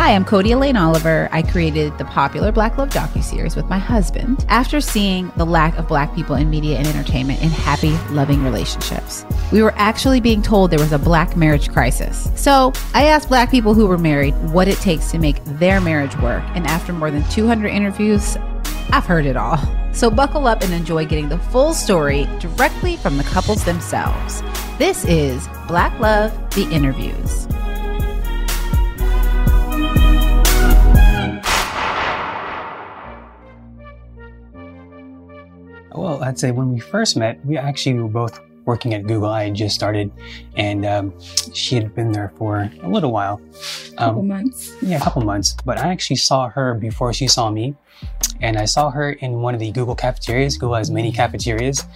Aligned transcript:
Hi, 0.00 0.14
I'm 0.14 0.24
Codie 0.24 0.52
Elaine 0.52 0.78
Oliver. 0.78 1.28
I 1.30 1.42
created 1.42 1.98
the 1.98 2.06
popular 2.06 2.50
Black 2.50 2.78
Love 2.78 2.88
docuseries 2.88 3.54
with 3.54 3.66
my 3.66 3.76
husband 3.76 4.46
after 4.48 4.80
seeing 4.80 5.30
the 5.36 5.44
lack 5.44 5.76
of 5.76 5.88
Black 5.88 6.14
people 6.14 6.36
in 6.36 6.48
media 6.48 6.78
and 6.78 6.86
entertainment 6.86 7.42
in 7.42 7.50
happy, 7.50 7.90
loving 8.10 8.42
relationships. 8.42 9.26
We 9.52 9.62
were 9.62 9.74
actually 9.76 10.22
being 10.22 10.40
told 10.40 10.70
there 10.70 10.78
was 10.78 10.92
a 10.92 10.98
Black 10.98 11.36
marriage 11.36 11.68
crisis. 11.68 12.30
So 12.34 12.72
I 12.94 13.08
asked 13.08 13.28
Black 13.28 13.50
people 13.50 13.74
who 13.74 13.86
were 13.86 13.98
married 13.98 14.32
what 14.52 14.68
it 14.68 14.78
takes 14.78 15.10
to 15.10 15.18
make 15.18 15.44
their 15.44 15.82
marriage 15.82 16.16
work. 16.16 16.44
And 16.54 16.66
after 16.66 16.94
more 16.94 17.10
than 17.10 17.22
200 17.24 17.68
interviews, 17.68 18.38
I've 18.92 19.04
heard 19.04 19.26
it 19.26 19.36
all. 19.36 19.58
So 19.92 20.10
buckle 20.10 20.46
up 20.46 20.62
and 20.62 20.72
enjoy 20.72 21.04
getting 21.04 21.28
the 21.28 21.38
full 21.38 21.74
story 21.74 22.26
directly 22.38 22.96
from 22.96 23.18
the 23.18 23.24
couples 23.24 23.66
themselves. 23.66 24.42
This 24.78 25.04
is 25.04 25.46
Black 25.68 26.00
Love, 26.00 26.32
the 26.54 26.66
interviews. 26.70 27.49
Well, 36.20 36.28
I'd 36.28 36.38
say 36.38 36.50
when 36.50 36.70
we 36.70 36.80
first 36.80 37.16
met, 37.16 37.42
we 37.46 37.56
actually 37.56 37.94
were 37.94 38.06
both 38.06 38.40
working 38.66 38.92
at 38.92 39.06
Google. 39.06 39.30
I 39.30 39.44
had 39.44 39.54
just 39.54 39.74
started, 39.74 40.12
and 40.54 40.84
um, 40.84 41.14
she 41.54 41.76
had 41.76 41.94
been 41.94 42.12
there 42.12 42.30
for 42.36 42.70
a 42.82 42.88
little 42.90 43.10
while. 43.10 43.40
Um, 43.96 44.10
couple 44.10 44.22
months. 44.24 44.76
Yeah, 44.82 44.98
a 44.98 45.00
couple 45.00 45.22
months. 45.22 45.56
But 45.64 45.78
I 45.78 45.88
actually 45.88 46.16
saw 46.16 46.50
her 46.50 46.74
before 46.74 47.14
she 47.14 47.26
saw 47.26 47.50
me, 47.50 47.74
and 48.42 48.58
I 48.58 48.66
saw 48.66 48.90
her 48.90 49.12
in 49.12 49.40
one 49.40 49.54
of 49.54 49.60
the 49.60 49.72
Google 49.72 49.94
cafeterias. 49.94 50.58
Google 50.58 50.74
has 50.74 50.90
many 50.90 51.10
cafeterias, 51.10 51.86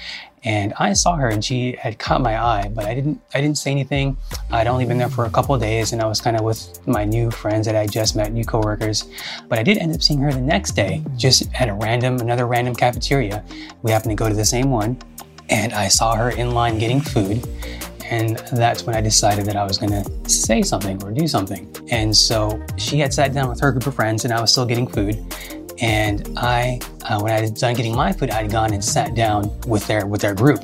and 0.45 0.75
I 0.79 0.93
saw 0.93 1.16
her, 1.16 1.29
and 1.29 1.45
she 1.45 1.73
had 1.73 1.98
caught 1.98 2.21
my 2.21 2.39
eye, 2.43 2.71
but 2.75 2.85
I 2.85 2.95
didn't. 2.95 3.21
I 3.33 3.41
didn't 3.41 3.59
say 3.59 3.71
anything. 3.71 4.16
I'd 4.51 4.66
only 4.66 4.85
been 4.85 4.98
there 4.98 5.09
for 5.09 5.25
a 5.25 5.30
couple 5.30 5.57
days, 5.59 5.93
and 5.93 6.02
I 6.02 6.07
was 6.07 6.21
kind 6.21 6.37
of 6.37 6.45
with 6.45 6.87
my 6.87 7.05
new 7.05 7.30
friends 7.30 7.66
that 7.66 7.77
I 7.77 7.87
just 7.87 8.15
met, 8.15 8.33
new 8.33 8.45
coworkers. 8.45 9.09
But 9.49 9.59
I 9.59 9.62
did 9.62 9.79
end 9.79 9.95
up 9.95 10.02
seeing 10.02 10.21
her 10.21 10.33
the 10.33 10.41
next 10.41 10.73
day, 10.73 11.02
just 11.16 11.49
at 11.55 11.68
a 11.68 11.74
random, 11.74 12.18
another 12.18 12.46
random 12.46 12.74
cafeteria. 12.74 13.43
We 13.83 13.91
happened 13.91 14.10
to 14.10 14.16
go 14.16 14.29
to 14.29 14.35
the 14.35 14.45
same 14.45 14.71
one, 14.71 14.99
and 15.49 15.73
I 15.73 15.88
saw 15.88 16.15
her 16.15 16.30
in 16.30 16.52
line 16.52 16.79
getting 16.79 17.01
food. 17.01 17.46
And 18.11 18.37
that's 18.52 18.85
when 18.85 18.95
I 18.95 19.01
decided 19.01 19.46
that 19.46 19.57
I 19.57 19.65
was 19.65 19.79
to 19.79 20.05
say 20.29 20.61
something 20.61 21.02
or 21.02 21.11
do 21.11 21.27
something. 21.27 21.74
And 21.90 22.15
so 22.15 22.63
she 22.77 22.99
had 22.99 23.15
sat 23.15 23.33
down 23.33 23.49
with 23.49 23.61
her 23.61 23.73
group 23.73 23.87
of 23.87 23.95
friends, 23.95 24.24
and 24.24 24.33
I 24.33 24.40
was 24.43 24.52
still 24.52 24.66
getting 24.66 24.87
food. 24.87 25.18
And 25.80 26.39
I, 26.39 26.80
uh, 27.09 27.21
when 27.21 27.33
I 27.33 27.41
was 27.41 27.51
done 27.51 27.75
getting 27.75 27.97
my 27.97 28.13
food, 28.13 28.30
I'd 28.30 28.51
gone 28.51 28.73
and 28.73 28.85
sat 28.85 29.15
down 29.15 29.51
with 29.67 29.87
their 29.87 30.07
with 30.07 30.21
their 30.21 30.35
group, 30.35 30.61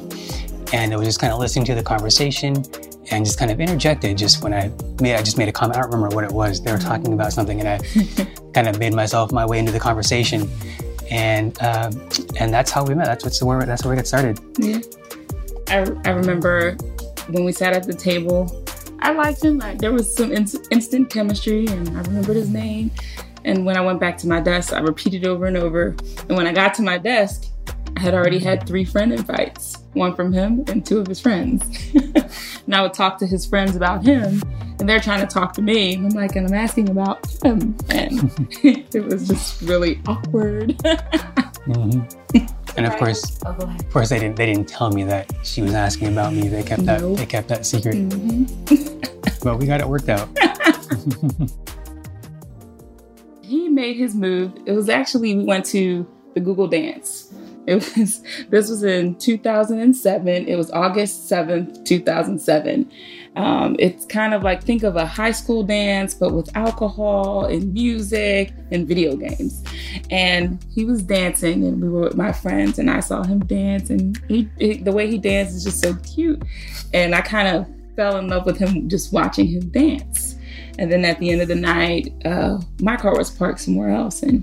and 0.72 0.92
I 0.92 0.96
was 0.96 1.06
just 1.06 1.20
kind 1.20 1.32
of 1.32 1.38
listening 1.38 1.64
to 1.66 1.74
the 1.74 1.82
conversation 1.82 2.64
and 3.10 3.24
just 3.24 3.38
kind 3.38 3.50
of 3.50 3.60
interjected 3.60 4.16
just 4.16 4.42
when 4.42 4.54
I 4.54 4.70
made 5.00 5.16
I 5.16 5.22
just 5.22 5.36
made 5.36 5.48
a 5.48 5.52
comment. 5.52 5.78
I 5.78 5.82
don't 5.82 5.90
remember 5.90 6.14
what 6.14 6.24
it 6.24 6.32
was. 6.32 6.62
They 6.62 6.72
were 6.72 6.78
talking 6.78 7.12
about 7.12 7.32
something, 7.32 7.60
and 7.60 7.68
I 7.68 7.78
kind 8.54 8.68
of 8.68 8.78
made 8.78 8.94
myself 8.94 9.32
my 9.32 9.44
way 9.44 9.58
into 9.58 9.72
the 9.72 9.80
conversation, 9.80 10.48
and 11.10 11.60
um, 11.62 11.92
and 12.38 12.54
that's 12.54 12.70
how 12.70 12.84
we 12.84 12.94
met. 12.94 13.06
That's 13.06 13.24
what's 13.24 13.42
where 13.42 13.64
that's 13.64 13.84
where 13.84 13.90
we 13.90 13.96
got 13.96 14.06
started. 14.06 14.38
Yeah, 14.58 14.78
I, 15.68 15.86
I 16.04 16.10
remember 16.12 16.76
when 17.30 17.44
we 17.44 17.52
sat 17.52 17.72
at 17.72 17.84
the 17.84 17.94
table. 17.94 18.64
I 19.02 19.12
liked 19.12 19.42
him. 19.42 19.56
Like, 19.56 19.78
there 19.78 19.92
was 19.92 20.14
some 20.14 20.30
in- 20.30 20.46
instant 20.70 21.08
chemistry, 21.08 21.66
and 21.66 21.88
I 21.96 22.02
remembered 22.02 22.36
his 22.36 22.50
name. 22.50 22.90
And 23.44 23.64
when 23.64 23.76
I 23.76 23.80
went 23.80 24.00
back 24.00 24.18
to 24.18 24.28
my 24.28 24.40
desk, 24.40 24.72
I 24.72 24.80
repeated 24.80 25.26
over 25.26 25.46
and 25.46 25.56
over. 25.56 25.96
And 26.28 26.36
when 26.36 26.46
I 26.46 26.52
got 26.52 26.74
to 26.74 26.82
my 26.82 26.98
desk, 26.98 27.46
I 27.96 28.00
had 28.00 28.14
already 28.14 28.38
had 28.38 28.66
three 28.66 28.84
friend 28.84 29.12
invites 29.12 29.78
one 29.92 30.14
from 30.14 30.32
him 30.32 30.64
and 30.68 30.86
two 30.86 30.98
of 30.98 31.06
his 31.06 31.20
friends. 31.20 31.64
and 31.94 32.74
I 32.74 32.82
would 32.82 32.94
talk 32.94 33.18
to 33.18 33.26
his 33.26 33.44
friends 33.44 33.74
about 33.76 34.04
him, 34.04 34.42
and 34.78 34.88
they're 34.88 35.00
trying 35.00 35.20
to 35.20 35.26
talk 35.26 35.52
to 35.54 35.62
me. 35.62 35.94
And 35.94 36.06
I'm 36.06 36.12
like, 36.12 36.36
and 36.36 36.46
I'm 36.46 36.54
asking 36.54 36.88
about 36.88 37.26
him. 37.44 37.76
And 37.88 38.48
it 38.62 39.04
was 39.04 39.26
just 39.26 39.62
really 39.62 40.00
awkward. 40.06 40.68
mm-hmm. 40.78 42.46
And 42.76 42.86
of 42.86 42.96
course, 42.96 43.40
oh, 43.44 43.50
of 43.50 43.90
course, 43.90 44.10
they 44.10 44.20
didn't. 44.20 44.36
They 44.36 44.46
didn't 44.46 44.68
tell 44.68 44.90
me 44.92 45.02
that 45.04 45.30
she 45.42 45.60
was 45.60 45.74
asking 45.74 46.08
about 46.08 46.32
me. 46.32 46.48
They 46.48 46.62
kept 46.62 46.86
that. 46.86 47.00
They 47.00 47.26
kept 47.26 47.48
that 47.48 47.66
secret. 47.66 47.96
Mm-hmm. 47.96 49.42
but 49.42 49.58
we 49.58 49.66
got 49.66 49.80
it 49.80 49.88
worked 49.88 50.08
out 50.08 50.28
he 50.90 51.79
made 53.80 53.96
his 53.96 54.14
move. 54.14 54.52
It 54.66 54.72
was 54.72 54.88
actually 54.88 55.34
we 55.36 55.44
went 55.44 55.64
to 55.66 56.06
the 56.34 56.40
Google 56.40 56.68
Dance. 56.68 57.32
It 57.66 57.74
was 57.74 58.22
this 58.50 58.68
was 58.68 58.82
in 58.82 59.14
2007. 59.16 60.48
It 60.48 60.56
was 60.56 60.70
August 60.72 61.30
7th, 61.30 61.84
2007. 61.84 62.90
Um, 63.36 63.76
it's 63.78 64.04
kind 64.06 64.34
of 64.34 64.42
like 64.42 64.62
think 64.62 64.82
of 64.82 64.96
a 64.96 65.06
high 65.06 65.30
school 65.30 65.62
dance, 65.62 66.14
but 66.14 66.32
with 66.32 66.54
alcohol 66.56 67.46
and 67.46 67.72
music 67.72 68.52
and 68.70 68.86
video 68.86 69.16
games. 69.16 69.64
And 70.10 70.62
he 70.74 70.84
was 70.84 71.02
dancing, 71.02 71.64
and 71.64 71.80
we 71.80 71.88
were 71.88 72.02
with 72.02 72.16
my 72.16 72.32
friends, 72.32 72.78
and 72.78 72.90
I 72.90 73.00
saw 73.00 73.22
him 73.22 73.38
dance, 73.46 73.88
and 73.88 74.20
he, 74.28 74.48
the 74.58 74.92
way 74.92 75.08
he 75.08 75.16
danced 75.16 75.56
is 75.56 75.64
just 75.64 75.80
so 75.80 75.94
cute. 76.02 76.42
And 76.92 77.14
I 77.14 77.20
kind 77.20 77.48
of 77.56 77.66
fell 77.96 78.16
in 78.16 78.28
love 78.28 78.46
with 78.46 78.58
him 78.58 78.88
just 78.88 79.12
watching 79.12 79.46
him 79.46 79.68
dance. 79.70 80.36
And 80.80 80.90
then 80.90 81.04
at 81.04 81.18
the 81.18 81.30
end 81.30 81.42
of 81.42 81.48
the 81.48 81.54
night, 81.54 82.10
uh, 82.24 82.58
my 82.80 82.96
car 82.96 83.14
was 83.14 83.30
parked 83.30 83.60
somewhere 83.60 83.90
else, 83.90 84.22
and 84.22 84.42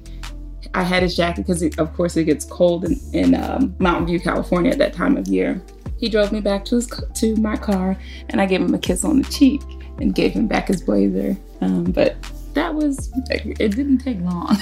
I 0.75 0.83
had 0.83 1.01
his 1.01 1.15
jacket 1.15 1.47
because, 1.47 1.63
of 1.63 1.93
course, 1.95 2.15
it 2.15 2.25
gets 2.25 2.45
cold 2.45 2.85
in, 2.85 2.99
in 3.11 3.33
um, 3.33 3.75
Mountain 3.79 4.05
View, 4.05 4.19
California 4.19 4.71
at 4.71 4.77
that 4.77 4.93
time 4.93 5.17
of 5.17 5.27
year. 5.27 5.59
He 5.99 6.09
drove 6.09 6.31
me 6.31 6.39
back 6.39 6.63
to 6.65 6.75
his 6.75 6.87
to 7.15 7.35
my 7.37 7.57
car, 7.57 7.97
and 8.29 8.39
I 8.39 8.45
gave 8.45 8.61
him 8.61 8.71
a 8.75 8.77
kiss 8.77 9.03
on 9.03 9.19
the 9.19 9.27
cheek 9.31 9.63
and 9.99 10.13
gave 10.13 10.31
him 10.31 10.45
back 10.45 10.67
his 10.67 10.83
blazer. 10.83 11.35
Um, 11.61 11.85
but 11.85 12.15
that 12.53 12.75
was 12.75 13.11
it. 13.31 13.57
Didn't 13.57 13.97
take 13.97 14.19
long. 14.21 14.55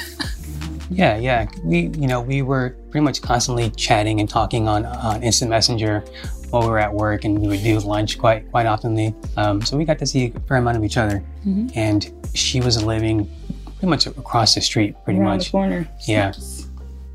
yeah, 0.89 1.17
yeah. 1.17 1.45
We, 1.61 1.87
you 1.97 2.07
know, 2.07 2.21
we 2.21 2.41
were 2.41 2.69
pretty 2.89 3.03
much 3.03 3.21
constantly 3.21 3.69
chatting 3.71 4.21
and 4.21 4.29
talking 4.29 4.69
on 4.69 4.85
on 4.85 5.23
Instant 5.23 5.49
Messenger 5.49 6.05
while 6.49 6.63
we 6.63 6.69
were 6.69 6.79
at 6.79 6.93
work, 6.93 7.25
and 7.25 7.39
we 7.39 7.47
would 7.47 7.63
do 7.63 7.79
lunch 7.79 8.17
quite 8.17 8.49
quite 8.51 8.65
oftenly. 8.65 9.13
Um, 9.37 9.61
so 9.61 9.77
we 9.77 9.85
got 9.85 9.99
to 9.99 10.05
see 10.05 10.33
a 10.35 10.39
fair 10.41 10.57
amount 10.57 10.77
of 10.77 10.83
each 10.83 10.97
other. 10.97 11.23
Mm-hmm. 11.45 11.67
And 11.75 12.11
she 12.33 12.61
was 12.61 12.83
living 12.83 13.29
pretty 13.77 13.87
much 13.87 14.07
across 14.07 14.55
the 14.55 14.61
street, 14.61 14.95
pretty 15.03 15.19
Around 15.19 15.37
much. 15.37 15.45
The 15.45 15.51
corner. 15.51 15.89
Yeah, 16.07 16.33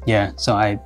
yeah. 0.06 0.32
So 0.36 0.54
I 0.54 0.78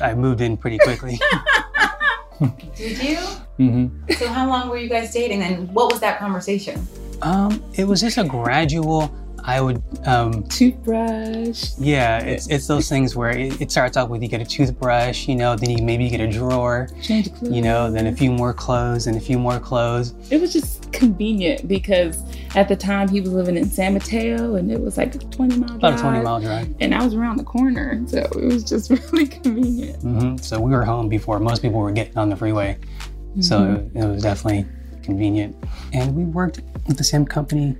I 0.00 0.14
moved 0.14 0.40
in 0.40 0.56
pretty 0.56 0.78
quickly. 0.78 1.18
Did 2.76 2.98
you? 3.02 3.16
Mm-hmm. 3.58 4.12
So 4.14 4.28
how 4.28 4.48
long 4.48 4.68
were 4.68 4.78
you 4.78 4.88
guys 4.88 5.12
dating, 5.12 5.42
and 5.42 5.72
what 5.72 5.92
was 5.92 6.00
that 6.00 6.18
conversation? 6.18 6.86
Um, 7.22 7.62
it 7.74 7.84
was 7.84 8.00
just 8.00 8.18
a 8.18 8.24
gradual 8.24 9.14
I 9.46 9.60
would 9.60 9.82
um, 10.06 10.42
toothbrush. 10.44 11.72
Yeah, 11.78 12.18
it's 12.20 12.48
it's 12.48 12.66
those 12.66 12.88
things 12.88 13.14
where 13.14 13.30
it, 13.30 13.60
it, 13.60 13.70
starts 13.70 13.94
off 13.98 14.08
with 14.08 14.22
you 14.22 14.28
get 14.28 14.40
a 14.40 14.44
toothbrush, 14.44 15.28
you 15.28 15.36
know, 15.36 15.54
then 15.54 15.68
you 15.68 15.84
maybe 15.84 16.08
get 16.08 16.20
a 16.20 16.26
drawer, 16.26 16.88
change 17.02 17.32
clothes, 17.34 17.52
you 17.52 17.60
know, 17.60 17.90
then 17.90 18.06
a 18.06 18.12
few 18.12 18.32
more 18.32 18.54
clothes 18.54 19.06
and 19.06 19.18
a 19.18 19.20
few 19.20 19.38
more 19.38 19.60
clothes. 19.60 20.14
It 20.30 20.40
was 20.40 20.50
just 20.50 20.90
convenient 20.92 21.68
because 21.68 22.22
at 22.54 22.68
the 22.68 22.76
time 22.76 23.08
he 23.08 23.20
was 23.20 23.32
living 23.32 23.58
in 23.58 23.68
San 23.68 23.92
Mateo 23.92 24.54
and 24.54 24.72
it 24.72 24.80
was 24.80 24.96
like 24.96 25.14
a 25.14 25.18
twenty 25.18 25.58
mile 25.58 25.68
drive. 25.68 25.78
About 25.78 25.98
a 25.98 26.02
twenty 26.02 26.20
mile 26.20 26.40
drive. 26.40 26.74
And 26.80 26.94
I 26.94 27.04
was 27.04 27.14
around 27.14 27.36
the 27.36 27.44
corner, 27.44 28.02
so 28.06 28.20
it 28.20 28.44
was 28.46 28.64
just 28.64 28.90
really 29.12 29.26
convenient. 29.26 30.02
Mm-hmm. 30.02 30.36
So 30.38 30.58
we 30.58 30.70
were 30.70 30.84
home 30.84 31.10
before 31.10 31.38
most 31.38 31.60
people 31.60 31.80
were 31.80 31.92
getting 31.92 32.16
on 32.16 32.30
the 32.30 32.36
freeway, 32.36 32.78
mm-hmm. 32.78 33.42
so 33.42 33.86
it 33.94 34.06
was 34.06 34.22
definitely 34.22 34.64
convenient. 35.02 35.54
And 35.92 36.16
we 36.16 36.24
worked 36.24 36.62
with 36.86 36.96
the 36.96 37.04
same 37.04 37.26
company 37.26 37.76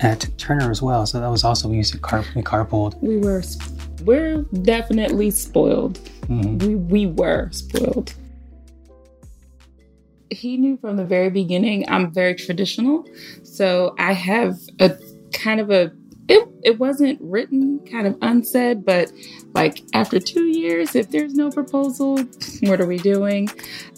at 0.00 0.28
Turner 0.38 0.70
as 0.70 0.82
well. 0.82 1.06
So 1.06 1.20
that 1.20 1.28
was 1.28 1.44
also 1.44 1.68
we 1.68 1.76
used 1.76 1.92
to 1.92 1.98
car 1.98 2.24
we 2.34 2.42
carpooled. 2.42 3.00
We 3.00 3.18
were 3.18 3.42
we're 4.02 4.42
definitely 4.62 5.30
spoiled. 5.30 5.98
Mm-hmm. 6.28 6.58
We 6.58 6.74
we 6.74 7.06
were 7.06 7.50
spoiled. 7.50 8.14
He 10.30 10.56
knew 10.56 10.76
from 10.78 10.96
the 10.96 11.04
very 11.04 11.30
beginning 11.30 11.88
I'm 11.88 12.12
very 12.12 12.34
traditional. 12.34 13.04
So 13.42 13.94
I 13.98 14.12
have 14.12 14.58
a 14.80 14.96
kind 15.32 15.60
of 15.60 15.70
a 15.70 15.92
it, 16.64 16.78
wasn't 16.78 17.18
written 17.20 17.78
kind 17.90 18.06
of 18.06 18.16
unsaid 18.22 18.84
but 18.84 19.12
like 19.54 19.82
after 19.92 20.18
two 20.18 20.44
years 20.44 20.94
if 20.94 21.10
there's 21.10 21.34
no 21.34 21.50
proposal 21.50 22.18
what 22.62 22.80
are 22.80 22.86
we 22.86 22.98
doing 22.98 23.48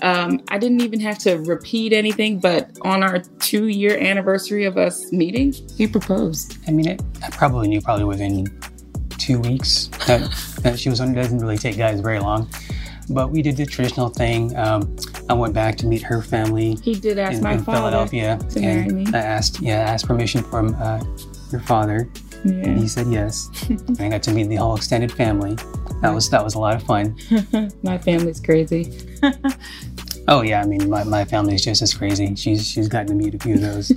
um, 0.02 0.40
i 0.48 0.58
didn't 0.58 0.80
even 0.80 1.00
have 1.00 1.18
to 1.18 1.36
repeat 1.40 1.92
anything 1.92 2.38
but 2.38 2.70
on 2.82 3.02
our 3.02 3.20
two 3.38 3.68
year 3.68 3.98
anniversary 3.98 4.64
of 4.64 4.76
us 4.76 5.10
meeting 5.12 5.52
he 5.76 5.86
proposed 5.86 6.58
i 6.68 6.70
mean 6.70 6.88
it, 6.88 7.02
i 7.22 7.30
probably 7.30 7.68
knew 7.68 7.80
probably 7.80 8.04
within 8.04 8.46
two 9.18 9.40
weeks 9.40 9.88
that, 10.06 10.20
that 10.62 10.78
she 10.78 10.88
was 10.88 11.00
on 11.00 11.10
it 11.10 11.14
doesn't 11.14 11.38
really 11.38 11.58
take 11.58 11.76
guys 11.76 12.00
very 12.00 12.20
long 12.20 12.48
but 13.08 13.30
we 13.30 13.42
did 13.42 13.56
the 13.56 13.66
traditional 13.66 14.08
thing. 14.08 14.56
Um, 14.56 14.96
I 15.28 15.34
went 15.34 15.54
back 15.54 15.76
to 15.78 15.86
meet 15.86 16.02
her 16.02 16.22
family. 16.22 16.76
He 16.82 16.94
did 16.94 17.18
ask 17.18 17.38
in, 17.38 17.42
my 17.42 17.54
in 17.54 17.64
father 17.64 17.78
Philadelphia, 17.78 18.38
to 18.50 18.60
marry 18.60 18.88
me. 18.88 19.06
I 19.12 19.18
asked, 19.18 19.60
yeah, 19.60 19.80
I 19.80 19.92
asked 19.92 20.06
permission 20.06 20.42
from 20.42 20.74
uh, 20.74 21.02
your 21.50 21.60
father, 21.62 22.08
yeah. 22.44 22.52
and 22.68 22.78
he 22.78 22.86
said 22.88 23.06
yes. 23.08 23.48
and 23.68 24.00
I 24.00 24.08
got 24.08 24.22
to 24.24 24.32
meet 24.32 24.48
the 24.48 24.56
whole 24.56 24.76
extended 24.76 25.12
family. 25.12 25.56
That 26.02 26.12
was 26.14 26.28
that 26.30 26.44
was 26.44 26.54
a 26.54 26.58
lot 26.58 26.74
of 26.76 26.82
fun. 26.82 27.16
my 27.82 27.98
family's 27.98 28.40
crazy. 28.40 28.92
oh 30.28 30.42
yeah, 30.42 30.60
I 30.60 30.66
mean 30.66 30.88
my, 30.90 31.04
my 31.04 31.24
family's 31.24 31.64
just 31.64 31.82
as 31.82 31.94
crazy. 31.94 32.34
She's 32.34 32.66
she's 32.66 32.88
gotten 32.88 33.08
to 33.08 33.14
meet 33.14 33.34
a 33.34 33.38
few 33.38 33.54
of 33.54 33.60
those. 33.62 33.92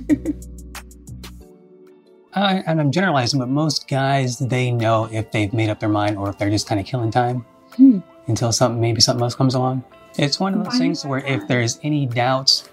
uh, 2.34 2.62
and 2.66 2.80
I'm 2.80 2.90
generalizing, 2.92 3.40
but 3.40 3.48
most 3.48 3.88
guys 3.88 4.38
they 4.38 4.70
know 4.70 5.08
if 5.12 5.30
they've 5.32 5.52
made 5.52 5.68
up 5.68 5.80
their 5.80 5.88
mind 5.88 6.16
or 6.16 6.30
if 6.30 6.38
they're 6.38 6.50
just 6.50 6.66
kind 6.66 6.80
of 6.80 6.86
killing 6.86 7.10
time 7.10 7.44
Hmm. 7.76 7.98
until 8.26 8.50
something 8.52 8.80
maybe 8.80 9.00
something 9.00 9.22
else 9.22 9.34
comes 9.34 9.54
along. 9.54 9.84
It's 10.18 10.40
one 10.40 10.54
of 10.54 10.64
those 10.64 10.76
things 10.78 11.04
where 11.04 11.20
if 11.20 11.46
there's 11.46 11.78
any 11.84 12.04
doubts, 12.06 12.68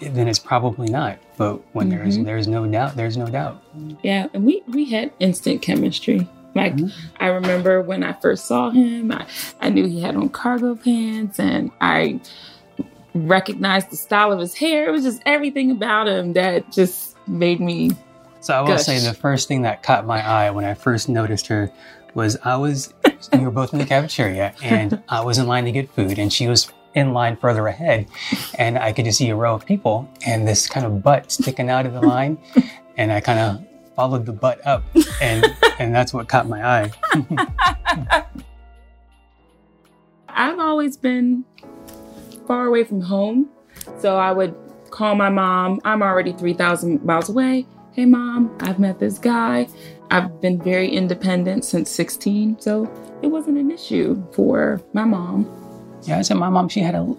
then 0.00 0.28
it's 0.28 0.38
probably 0.38 0.88
not. 0.88 1.18
But 1.36 1.60
when 1.74 1.88
there's 1.90 2.16
Mhm. 2.18 2.24
there's 2.24 2.48
no 2.48 2.66
doubt, 2.66 2.96
there's 2.96 3.16
no 3.16 3.26
doubt. 3.26 3.62
Yeah, 4.02 4.26
and 4.34 4.44
we 4.44 4.62
we 4.68 4.86
had 4.86 5.10
instant 5.20 5.62
chemistry. 5.62 6.26
Like 6.54 6.74
Mhm. 6.76 6.90
I 7.20 7.26
remember 7.26 7.82
when 7.82 8.02
I 8.02 8.12
first 8.14 8.46
saw 8.46 8.70
him, 8.70 9.12
I, 9.12 9.26
I 9.60 9.68
knew 9.68 9.86
he 9.86 10.00
had 10.00 10.16
on 10.16 10.30
cargo 10.30 10.74
pants 10.74 11.38
and 11.38 11.70
I 11.80 12.20
recognized 13.14 13.90
the 13.90 13.96
style 13.96 14.32
of 14.32 14.38
his 14.38 14.54
hair. 14.54 14.88
It 14.88 14.92
was 14.92 15.02
just 15.04 15.22
everything 15.26 15.70
about 15.70 16.08
him 16.08 16.32
that 16.34 16.70
just 16.72 17.16
made 17.26 17.60
me 17.60 17.90
So 18.40 18.54
I 18.54 18.60
will 18.60 18.78
say 18.78 18.98
the 19.00 19.14
first 19.14 19.48
thing 19.48 19.62
that 19.62 19.82
caught 19.82 20.06
my 20.06 20.26
eye 20.26 20.50
when 20.50 20.64
I 20.64 20.74
first 20.74 21.08
noticed 21.08 21.46
her 21.48 21.70
was 22.14 22.38
I 22.44 22.56
was 22.56 22.94
we 23.32 23.40
were 23.40 23.50
both 23.50 23.72
in 23.72 23.78
the 23.78 23.84
cafeteria 23.86 24.52
and 24.62 25.02
I 25.08 25.22
was 25.24 25.38
in 25.38 25.46
line 25.46 25.64
to 25.64 25.72
get 25.72 25.90
food 25.90 26.18
and 26.18 26.32
she 26.32 26.46
was 26.48 26.68
in 26.96 27.12
line 27.12 27.36
further 27.36 27.68
ahead 27.68 28.08
and 28.58 28.76
I 28.78 28.92
could 28.92 29.04
just 29.04 29.18
see 29.18 29.28
a 29.28 29.36
row 29.36 29.54
of 29.54 29.64
people 29.64 30.10
and 30.26 30.48
this 30.48 30.66
kind 30.66 30.84
of 30.84 31.02
butt 31.02 31.30
sticking 31.30 31.70
out 31.70 31.86
of 31.86 31.92
the 31.92 32.00
line 32.00 32.38
and 32.96 33.12
I 33.12 33.20
kind 33.20 33.38
of 33.38 33.64
followed 33.94 34.26
the 34.26 34.32
butt 34.32 34.66
up 34.66 34.82
and 35.20 35.44
and 35.78 35.94
that's 35.94 36.12
what 36.12 36.26
caught 36.28 36.48
my 36.48 36.64
eye. 36.64 36.90
I've 40.28 40.58
always 40.58 40.96
been 40.96 41.44
far 42.46 42.66
away 42.66 42.84
from 42.84 43.00
home. 43.02 43.50
So 43.98 44.16
I 44.16 44.32
would 44.32 44.54
call 44.90 45.14
my 45.14 45.28
mom. 45.28 45.80
I'm 45.84 46.02
already 46.02 46.32
3,000 46.32 47.04
miles 47.04 47.28
away. 47.28 47.66
Hey, 47.92 48.04
mom, 48.04 48.56
I've 48.60 48.78
met 48.78 48.98
this 48.98 49.18
guy. 49.18 49.68
I've 50.10 50.40
been 50.40 50.60
very 50.60 50.88
independent 50.88 51.64
since 51.64 51.90
16. 51.90 52.60
So 52.60 52.84
it 53.22 53.28
wasn't 53.28 53.58
an 53.58 53.70
issue 53.70 54.22
for 54.32 54.82
my 54.92 55.04
mom. 55.04 55.44
Yeah, 56.02 56.18
I 56.18 56.22
said 56.22 56.36
my 56.36 56.48
mom 56.48 56.68
she 56.68 56.80
had 56.80 56.94
a 56.94 57.16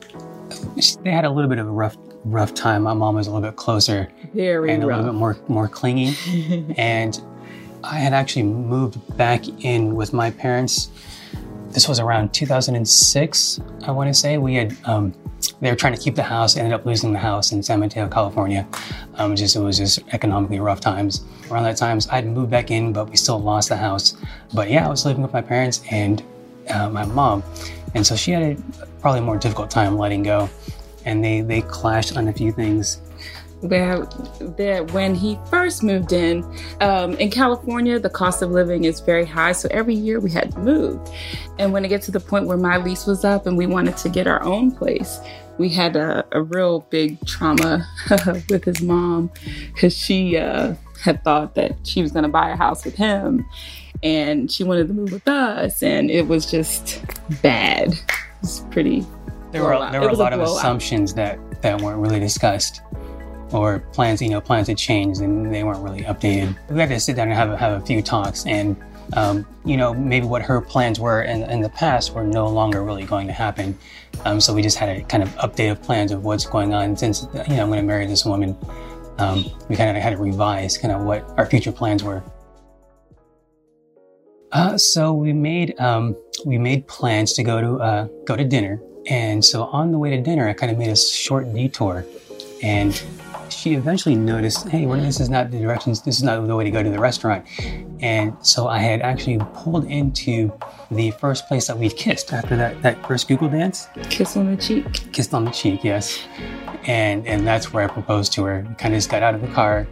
they 1.04 1.12
had 1.12 1.26
a 1.26 1.30
little 1.30 1.50
bit 1.50 1.60
of 1.60 1.68
a 1.68 1.72
rough 1.72 1.98
rough 2.26 2.54
time. 2.54 2.84
My 2.84 2.94
mom 2.94 3.16
was 3.16 3.28
a 3.28 3.32
little 3.32 3.48
bit 3.48 3.56
closer 3.56 4.12
Very 4.34 4.72
and 4.72 4.84
a 4.84 4.88
little 4.88 5.04
bit 5.04 5.14
more 5.14 5.38
more 5.48 5.68
clingy. 5.68 6.16
and 6.78 7.22
I 7.84 7.96
had 7.96 8.14
actually 8.14 8.44
moved 8.44 9.18
back 9.18 9.48
in 9.64 9.96
with 9.96 10.14
my 10.14 10.32
parents. 10.32 10.90
This 11.70 11.88
was 11.88 12.00
around 12.00 12.34
2006, 12.34 13.60
I 13.84 13.92
want 13.92 14.08
to 14.08 14.14
say. 14.14 14.38
We 14.38 14.56
had 14.56 14.76
um, 14.86 15.14
they 15.62 15.70
were 15.70 15.76
trying 15.76 15.94
to 15.94 16.02
keep 16.02 16.16
the 16.16 16.24
house, 16.24 16.58
ended 16.58 16.74
up 16.74 16.86
losing 16.86 17.14
the 17.14 17.20
house 17.20 17.52
in 17.52 17.62
San 17.64 17.80
Mateo, 17.80 18.08
California. 18.08 18.68
Um, 19.16 19.36
just 19.36 19.56
it 19.56 19.60
was 19.60 19.78
just 19.78 20.00
economically 20.12 20.60
rough 20.60 20.80
times. 20.80 21.24
Around 21.50 21.64
that 21.64 21.78
times, 21.78 22.08
I'd 22.10 22.26
moved 22.28 22.52
back 22.52 22.72
in, 22.72 22.94
but 22.94 23.10
we 23.10 23.16
still 23.16 23.40
lost 23.40 23.70
the 23.70 23.78
house. 23.78 24.18
But 24.54 24.70
yeah, 24.70 24.86
I 24.86 24.90
was 24.90 25.06
living 25.06 25.22
with 25.22 25.34
my 25.34 25.42
parents 25.42 25.82
and 25.92 26.24
uh, 26.70 26.90
my 26.90 27.06
mom, 27.06 27.44
and 27.98 28.06
so 28.06 28.16
she 28.16 28.32
had 28.32 28.44
a 28.44 28.86
probably 29.02 29.22
more 29.22 29.38
difficult 29.38 29.72
time 29.72 29.98
letting 29.98 30.22
go. 30.22 30.50
And 31.04 31.24
they 31.24 31.42
they 31.42 31.62
clashed 31.62 32.16
on 32.16 32.28
a 32.28 32.34
few 32.34 32.52
things. 32.52 33.02
that, 33.64 34.54
that 34.58 34.92
when 34.92 35.16
he 35.16 35.36
first 35.50 35.82
moved 35.82 36.12
in 36.12 36.44
um, 36.80 37.14
in 37.14 37.32
california 37.32 37.98
the 38.00 38.10
cost 38.10 38.44
of 38.44 38.52
living 38.52 38.84
is 38.84 39.00
very 39.00 39.26
high 39.26 39.52
so 39.52 39.68
every 39.72 39.96
year 39.96 40.20
we 40.20 40.30
had 40.30 40.52
to 40.52 40.60
move 40.60 41.00
and 41.58 41.74
when 41.74 41.84
it 41.84 41.88
gets 41.88 42.06
to 42.06 42.12
the 42.12 42.20
point 42.20 42.46
where 42.46 42.56
my 42.56 42.78
lease 42.78 43.08
was 43.08 43.26
up 43.26 43.48
and 43.48 43.58
we 43.58 43.66
wanted 43.66 43.98
to 43.98 44.10
get 44.10 44.28
our 44.28 44.44
own 44.44 44.70
place 44.70 45.20
we 45.58 45.70
had 45.70 45.96
a, 45.96 46.24
a 46.34 46.44
real 46.44 46.82
big 46.92 47.18
trauma 47.26 47.84
with 48.52 48.64
his 48.64 48.80
mom 48.80 49.32
because 49.74 49.98
she 49.98 50.38
uh, 50.38 50.76
had 51.02 51.24
thought 51.24 51.56
that 51.56 51.76
she 51.84 52.04
was 52.04 52.12
going 52.12 52.22
to 52.22 52.30
buy 52.30 52.52
a 52.52 52.56
house 52.56 52.86
with 52.86 52.94
him 52.94 53.44
and 54.04 54.52
she 54.52 54.64
wanted 54.64 54.88
to 54.88 54.94
move 54.94 55.12
with 55.12 55.28
us 55.28 55.82
and 55.84 56.10
it 56.12 56.28
was 56.28 56.50
just 56.50 57.02
bad 57.42 57.94
it's 58.44 58.60
pretty 58.72 59.06
There 59.52 59.64
were 59.64 59.72
blowout. 59.72 59.92
there 59.92 60.02
were 60.02 60.08
a 60.08 60.12
was 60.12 60.20
a 60.20 60.24
lot 60.24 60.34
of 60.34 60.40
assumptions 60.42 61.14
that 61.16 61.40
that 61.62 61.82
weren't 61.82 62.00
really 62.00 62.20
discussed, 62.20 62.82
or 63.52 63.80
plans 63.94 64.22
you 64.22 64.30
know 64.30 64.40
plans 64.40 64.68
had 64.68 64.78
changed 64.78 65.22
and 65.22 65.52
they 65.54 65.64
weren't 65.64 65.80
really 65.84 66.02
updated. 66.02 66.56
We 66.70 66.80
had 66.80 66.90
to 66.90 67.00
sit 67.00 67.16
down 67.16 67.30
and 67.30 67.38
have 67.38 67.50
a, 67.50 67.58
have 67.58 67.82
a 67.82 67.86
few 67.86 68.02
talks, 68.04 68.46
and 68.46 68.76
um, 69.14 69.46
you 69.66 69.76
know 69.76 69.94
maybe 69.94 70.28
what 70.28 70.44
her 70.44 70.62
plans 70.62 71.00
were 71.00 71.24
in, 71.24 71.44
in 71.50 71.62
the 71.62 71.70
past 71.70 72.14
were 72.14 72.24
no 72.24 72.48
longer 72.48 72.84
really 72.84 73.06
going 73.06 73.26
to 73.26 73.34
happen. 73.34 73.76
Um, 74.26 74.40
so 74.40 74.54
we 74.54 74.62
just 74.62 74.78
had 74.78 74.90
a 74.90 75.02
kind 75.06 75.24
of 75.24 75.30
update 75.38 75.72
of 75.72 75.82
plans 75.82 76.12
of 76.12 76.24
what's 76.24 76.46
going 76.46 76.74
on 76.76 76.96
since 76.96 77.24
you 77.50 77.56
know 77.56 77.64
I'm 77.64 77.70
going 77.70 77.80
to 77.80 77.88
marry 77.88 78.06
this 78.06 78.24
woman. 78.24 78.56
Um, 79.18 79.46
we 79.68 79.76
kind 79.76 79.98
of 79.98 80.04
had 80.04 80.12
to 80.12 80.18
revise 80.18 80.78
kind 80.78 80.94
of 80.94 81.02
what 81.02 81.28
our 81.40 81.48
future 81.48 81.72
plans 81.72 82.04
were. 82.04 82.22
Uh, 84.52 84.78
so 84.78 85.14
we 85.14 85.34
made 85.34 85.80
um, 85.80 86.16
we 86.46 86.58
made 86.58 86.88
plans 86.88 87.34
to 87.34 87.44
go 87.44 87.60
to 87.60 87.76
uh, 87.84 88.08
go 88.26 88.36
to 88.36 88.46
dinner, 88.46 88.82
and 89.08 89.44
so 89.44 89.66
on 89.66 89.92
the 89.92 89.98
way 89.98 90.10
to 90.12 90.22
dinner, 90.22 90.48
I 90.48 90.54
kind 90.54 90.72
of 90.72 90.78
made 90.78 90.90
a 90.90 90.96
short 90.96 91.54
detour, 91.54 92.06
and 92.64 93.02
she 93.50 93.74
eventually 93.74 94.16
noticed, 94.16 94.68
hey, 94.70 94.86
well, 94.86 95.00
this 95.00 95.20
is 95.20 95.30
not 95.30 95.52
the 95.52 95.60
directions. 95.60 96.02
This 96.02 96.18
is 96.18 96.24
not 96.24 96.46
the 96.46 96.56
way 96.56 96.64
to 96.64 96.72
go 96.72 96.82
to 96.82 96.90
the 96.90 97.00
restaurant, 97.00 97.46
and 98.00 98.38
so 98.42 98.68
I 98.68 98.80
had 98.80 99.02
actually 99.02 99.40
pulled 99.54 99.86
into 99.86 100.52
the 100.92 101.12
first 101.12 101.48
place 101.48 101.68
that 101.68 101.78
we'd 101.78 101.98
kissed 101.98 102.32
after 102.32 102.56
that 102.56 102.82
that 102.84 103.06
first 103.06 103.28
Google 103.28 103.50
dance, 103.50 103.88
kiss 104.10 104.38
on 104.38 104.56
the 104.56 104.62
cheek 104.62 105.12
kissed 105.12 105.34
on 105.34 105.44
the 105.44 105.52
cheek, 105.52 105.84
yes, 105.84 106.24
and 106.86 107.28
and 107.28 107.46
that's 107.46 107.74
where 107.74 107.84
I 107.84 107.88
proposed 107.88 108.32
to 108.34 108.46
her. 108.46 108.64
Kind 108.78 108.94
of 108.94 109.00
just 109.00 109.10
got 109.10 109.24
out 109.24 109.36
of 109.36 109.42
the 109.42 109.50
car, 109.50 109.88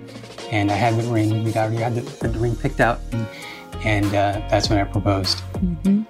and 0.49 0.71
I 0.71 0.75
had 0.75 0.95
the 0.95 1.03
ring. 1.11 1.43
We 1.43 1.51
got 1.51 1.71
we 1.71 1.77
had 1.77 1.95
the, 1.95 2.27
the 2.27 2.39
ring 2.39 2.55
picked 2.55 2.79
out. 2.79 3.01
And, 3.11 3.27
and 3.83 4.05
uh, 4.07 4.41
that's 4.49 4.69
when 4.69 4.79
I 4.79 4.83
proposed. 4.83 5.39
hmm 5.39 6.03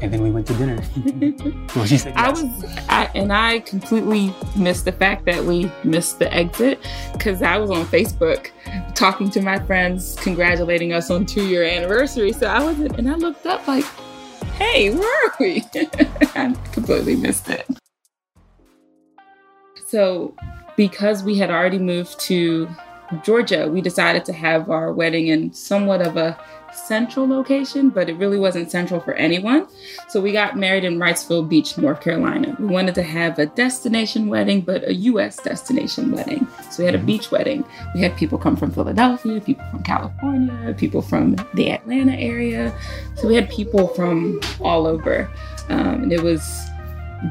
And 0.00 0.12
then 0.12 0.22
we 0.22 0.30
went 0.30 0.46
to 0.48 0.54
dinner. 0.54 0.82
well, 1.76 1.86
she 1.86 1.98
said 1.98 2.14
I 2.16 2.30
was, 2.30 2.42
I, 2.88 3.10
and 3.14 3.32
I 3.32 3.60
completely 3.60 4.34
missed 4.56 4.84
the 4.84 4.92
fact 4.92 5.24
that 5.26 5.44
we 5.44 5.70
missed 5.84 6.18
the 6.18 6.32
exit 6.32 6.78
because 7.12 7.42
I 7.42 7.56
was 7.58 7.70
on 7.70 7.86
Facebook 7.86 8.50
talking 8.94 9.30
to 9.30 9.40
my 9.40 9.58
friends, 9.58 10.16
congratulating 10.20 10.92
us 10.92 11.10
on 11.10 11.26
two 11.26 11.46
year 11.46 11.64
anniversary. 11.64 12.32
So 12.32 12.46
I 12.46 12.62
wasn't, 12.62 12.98
and 12.98 13.08
I 13.08 13.14
looked 13.14 13.46
up 13.46 13.66
like, 13.66 13.84
hey, 14.56 14.90
where 14.90 15.26
are 15.26 15.34
we? 15.38 15.64
I 16.34 16.54
completely 16.72 17.16
missed 17.16 17.48
it. 17.48 17.66
So, 19.86 20.34
because 20.76 21.22
we 21.22 21.36
had 21.36 21.50
already 21.50 21.78
moved 21.78 22.18
to 22.20 22.68
Georgia, 23.24 23.68
we 23.68 23.80
decided 23.80 24.24
to 24.24 24.32
have 24.32 24.70
our 24.70 24.92
wedding 24.92 25.28
in 25.28 25.52
somewhat 25.52 26.02
of 26.02 26.16
a 26.16 26.38
central 26.72 27.26
location, 27.26 27.88
but 27.88 28.08
it 28.10 28.16
really 28.16 28.38
wasn't 28.38 28.70
central 28.70 29.00
for 29.00 29.14
anyone. 29.14 29.66
So 30.08 30.20
we 30.20 30.32
got 30.32 30.56
married 30.56 30.84
in 30.84 30.98
Wrightsville 30.98 31.48
Beach, 31.48 31.78
North 31.78 32.00
Carolina. 32.02 32.54
We 32.58 32.66
wanted 32.66 32.94
to 32.96 33.02
have 33.02 33.38
a 33.38 33.46
destination 33.46 34.28
wedding, 34.28 34.60
but 34.60 34.86
a 34.86 34.94
US 34.94 35.36
destination 35.36 36.12
wedding. 36.12 36.46
So 36.70 36.82
we 36.82 36.86
had 36.86 36.94
a 36.94 36.98
Mhm. 36.98 37.06
beach 37.06 37.30
wedding. 37.30 37.64
We 37.94 38.00
had 38.02 38.16
people 38.16 38.38
come 38.38 38.56
from 38.56 38.72
Philadelphia, 38.72 39.40
people 39.40 39.64
from 39.70 39.82
California, 39.84 40.74
people 40.76 41.00
from 41.00 41.36
the 41.54 41.70
Atlanta 41.70 42.14
area. 42.14 42.74
So 43.14 43.28
we 43.28 43.36
had 43.36 43.48
people 43.48 43.88
from 43.88 44.40
all 44.60 44.86
over. 44.86 45.30
Um, 45.70 46.02
and 46.04 46.12
it 46.12 46.22
was 46.22 46.42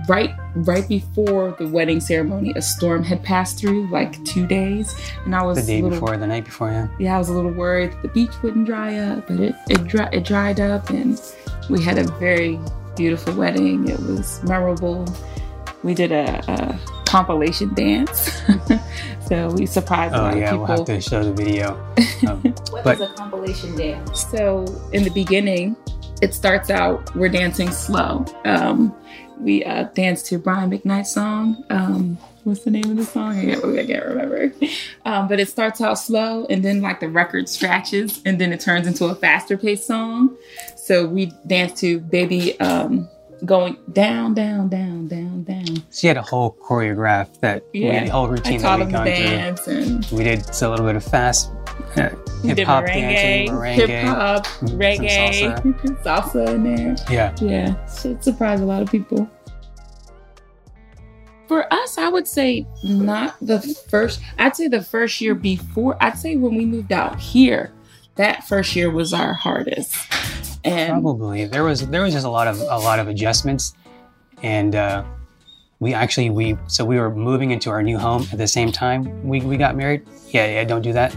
right 0.07 0.35
right 0.55 0.87
before 0.87 1.55
the 1.59 1.67
wedding 1.67 1.99
ceremony 1.99 2.51
a 2.55 2.61
storm 2.61 3.03
had 3.03 3.21
passed 3.23 3.59
through 3.59 3.87
like 3.91 4.23
two 4.25 4.47
days 4.47 4.95
and 5.25 5.35
i 5.35 5.43
was 5.43 5.57
the 5.59 5.73
day 5.73 5.79
a 5.79 5.83
little, 5.83 5.99
before, 5.99 6.17
the 6.17 6.25
night 6.27 6.43
before, 6.45 6.71
yeah. 6.71 6.87
yeah, 6.99 7.15
I 7.15 7.17
was 7.19 7.29
a 7.29 7.33
little 7.33 7.51
worried 7.51 7.91
that 7.91 8.01
the 8.01 8.07
beach 8.09 8.31
wouldn't 8.41 8.65
dry 8.65 8.97
up, 8.97 9.27
but 9.27 9.39
it 9.39 9.55
it, 9.69 9.83
dry, 9.85 10.09
it 10.11 10.23
dried 10.25 10.59
up, 10.59 10.89
and 10.89 11.21
we 11.69 11.81
had 11.83 11.97
a 11.97 12.03
very 12.19 12.59
beautiful 12.95 13.33
wedding. 13.35 13.87
It 13.87 13.99
was 13.99 14.41
memorable. 14.43 15.05
We 15.83 15.93
did 15.93 16.11
a, 16.11 16.41
a 16.51 16.79
compilation 17.05 17.73
dance, 17.73 18.41
so 19.27 19.51
we 19.51 19.65
surprised 19.65 20.13
a 20.15 20.19
Oh 20.19 20.21
lot 20.23 20.37
yeah, 20.37 20.53
of 20.53 20.57
we'll 20.59 20.67
have 20.67 20.85
to 20.85 21.01
show 21.01 21.23
the 21.23 21.33
video. 21.33 21.75
Um, 22.27 22.41
What 22.71 22.83
But- 22.83 22.95
is 22.95 23.01
a 23.01 23.13
compilation 23.13 23.75
dance? 23.75 24.25
So 24.31 24.65
in 24.93 25.03
the 25.03 25.11
beginning, 25.11 25.75
it 26.21 26.33
starts 26.33 26.69
out 26.69 27.13
we're 27.15 27.29
dancing 27.29 27.69
slow. 27.71 28.25
Um, 28.45 28.95
we 29.39 29.63
uh, 29.63 29.83
dance 29.93 30.23
to 30.23 30.37
Brian 30.37 30.69
McKnight's 30.69 31.11
song. 31.11 31.63
Um, 31.69 32.17
what's 32.43 32.63
the 32.63 32.71
name 32.71 32.89
of 32.89 32.97
the 32.97 33.05
song? 33.05 33.37
I 33.37 33.45
can't, 33.45 33.65
I 33.65 33.85
can't 33.85 34.05
remember. 34.05 34.53
Um, 35.05 35.27
but 35.27 35.39
it 35.39 35.49
starts 35.49 35.81
out 35.81 35.95
slow, 35.95 36.45
and 36.49 36.63
then 36.63 36.81
like 36.81 36.99
the 36.99 37.09
record 37.09 37.49
scratches, 37.49 38.21
and 38.25 38.39
then 38.39 38.53
it 38.53 38.59
turns 38.59 38.87
into 38.87 39.05
a 39.05 39.15
faster 39.15 39.57
paced 39.57 39.87
song. 39.87 40.35
So 40.75 41.05
we 41.05 41.31
dance 41.47 41.79
to 41.81 41.99
"Baby." 41.99 42.59
Um, 42.59 43.09
going 43.45 43.77
down, 43.93 44.33
down, 44.33 44.69
down, 44.69 45.07
down, 45.07 45.43
down. 45.43 45.83
she 45.91 46.07
had 46.07 46.17
a 46.17 46.21
whole 46.21 46.57
choreograph 46.61 47.39
that 47.41 47.63
we 47.73 47.83
had 47.83 48.07
a 48.07 48.11
whole 48.11 48.27
I 48.27 48.29
routine 48.29 48.61
that 48.61 48.79
we'd 48.79 48.91
gone 48.91 49.05
to 49.05 49.15
through. 49.15 49.23
dance 49.25 49.67
and 49.67 50.05
We 50.11 50.23
did 50.23 50.49
a 50.49 50.69
little 50.69 50.85
bit 50.85 50.95
of 50.95 51.03
fast 51.03 51.51
uh, 51.97 52.09
hip 52.43 52.59
hop 52.59 52.85
dancing, 52.85 53.53
merengue, 53.55 53.73
hip 53.75 54.05
hop, 54.05 54.45
reggae, 54.45 55.55
salsa 56.03 56.55
in 56.55 56.63
there. 56.63 56.95
Yeah. 57.09 57.35
Yeah, 57.41 57.85
so 57.85 58.11
it 58.11 58.23
surprised 58.23 58.63
a 58.63 58.65
lot 58.65 58.81
of 58.81 58.89
people. 58.89 59.29
For 61.47 61.71
us, 61.71 61.97
I 61.97 62.09
would 62.09 62.27
say 62.27 62.65
not 62.83 63.35
the 63.39 63.61
first. 63.89 64.19
I'd 64.39 64.55
say 64.55 64.67
the 64.67 64.81
first 64.81 65.21
year 65.21 65.35
before. 65.35 65.95
I'd 66.01 66.17
say 66.17 66.35
when 66.37 66.55
we 66.55 66.65
moved 66.65 66.91
out 66.91 67.19
here, 67.19 67.71
that 68.15 68.47
first 68.47 68.75
year 68.75 68.89
was 68.89 69.13
our 69.13 69.33
hardest. 69.33 69.95
And 70.63 70.93
Probably 71.03 71.45
there 71.45 71.63
was 71.63 71.87
there 71.89 72.01
was 72.01 72.13
just 72.13 72.25
a 72.25 72.29
lot 72.29 72.47
of 72.47 72.59
a 72.59 72.77
lot 72.79 72.99
of 72.99 73.07
adjustments, 73.07 73.75
and 74.41 74.73
uh, 74.75 75.03
we 75.79 75.93
actually 75.93 76.29
we 76.31 76.57
so 76.67 76.83
we 76.85 76.97
were 76.97 77.13
moving 77.13 77.51
into 77.51 77.69
our 77.69 77.83
new 77.83 77.97
home 77.99 78.25
at 78.31 78.37
the 78.39 78.47
same 78.47 78.71
time 78.71 79.27
we, 79.27 79.41
we 79.41 79.57
got 79.57 79.75
married. 79.75 80.07
Yeah, 80.29 80.47
yeah, 80.47 80.63
don't 80.63 80.81
do 80.81 80.93
that. 80.93 81.15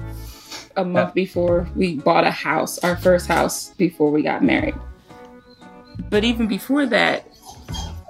a 0.76 0.84
month 0.84 1.14
before 1.14 1.66
we 1.74 1.96
bought 1.96 2.24
a 2.24 2.30
house, 2.30 2.78
our 2.80 2.96
first 2.96 3.26
house 3.26 3.70
before 3.74 4.10
we 4.10 4.22
got 4.22 4.44
married. 4.44 4.74
But 6.10 6.24
even 6.24 6.46
before 6.46 6.86
that, 6.86 7.26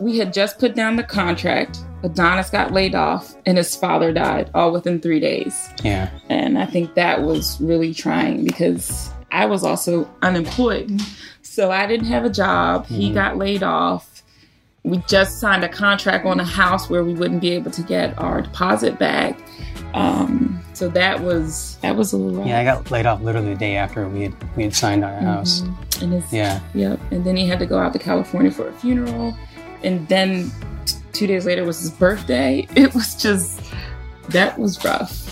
we 0.00 0.18
had 0.18 0.32
just 0.32 0.58
put 0.58 0.74
down 0.74 0.96
the 0.96 1.02
contract. 1.02 1.78
Adonis 2.02 2.50
got 2.50 2.72
laid 2.72 2.94
off 2.94 3.34
and 3.46 3.58
his 3.58 3.74
father 3.74 4.12
died 4.12 4.50
all 4.54 4.70
within 4.72 5.00
three 5.00 5.20
days. 5.20 5.68
Yeah, 5.82 6.10
And 6.28 6.58
I 6.58 6.64
think 6.66 6.94
that 6.94 7.22
was 7.22 7.60
really 7.60 7.92
trying 7.92 8.44
because 8.44 9.10
I 9.32 9.46
was 9.46 9.64
also 9.64 10.08
unemployed. 10.22 11.00
So 11.42 11.70
I 11.72 11.86
didn't 11.86 12.06
have 12.06 12.24
a 12.24 12.30
job. 12.30 12.86
He 12.86 13.10
Mhm. 13.10 13.14
got 13.14 13.36
laid 13.36 13.62
off. 13.64 14.22
We 14.84 14.98
just 15.08 15.40
signed 15.40 15.64
a 15.64 15.68
contract 15.68 16.24
on 16.24 16.38
a 16.38 16.44
house 16.44 16.88
where 16.88 17.02
we 17.02 17.12
wouldn't 17.14 17.40
be 17.40 17.50
able 17.50 17.72
to 17.72 17.82
get 17.82 18.16
our 18.18 18.42
deposit 18.42 18.96
back. 18.98 19.36
Um, 19.94 20.60
so 20.74 20.88
that 20.90 21.20
was 21.20 21.76
that 21.82 21.96
was 21.96 22.12
a 22.12 22.16
little 22.16 22.38
rough. 22.38 22.46
yeah. 22.46 22.60
I 22.60 22.64
got 22.64 22.90
laid 22.90 23.06
off 23.06 23.20
literally 23.22 23.54
the 23.54 23.58
day 23.58 23.76
after 23.76 24.06
we 24.08 24.22
had 24.22 24.34
we 24.56 24.62
had 24.62 24.74
signed 24.74 25.04
our 25.04 25.16
house. 25.20 25.62
Mhm. 25.62 26.02
And 26.02 26.12
his, 26.12 26.32
Yeah, 26.32 26.60
Yep. 26.74 27.00
And 27.10 27.24
then 27.24 27.36
he 27.36 27.46
had 27.48 27.58
to 27.58 27.66
go 27.66 27.78
out 27.78 27.92
to 27.94 27.98
California 27.98 28.50
for 28.52 28.68
a 28.68 28.72
funeral. 28.72 29.34
And 29.82 30.06
then 30.08 30.50
two 31.18 31.26
days 31.26 31.44
later 31.44 31.64
was 31.64 31.80
his 31.80 31.90
birthday. 31.90 32.66
It 32.76 32.94
was 32.94 33.16
just, 33.16 33.60
that 34.28 34.56
was 34.58 34.82
rough. 34.84 35.24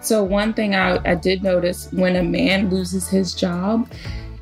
So, 0.00 0.24
one 0.24 0.52
thing 0.52 0.74
I, 0.74 0.98
I 1.08 1.14
did 1.14 1.42
notice 1.42 1.88
when 1.92 2.16
a 2.16 2.22
man 2.22 2.68
loses 2.68 3.08
his 3.08 3.32
job, 3.34 3.88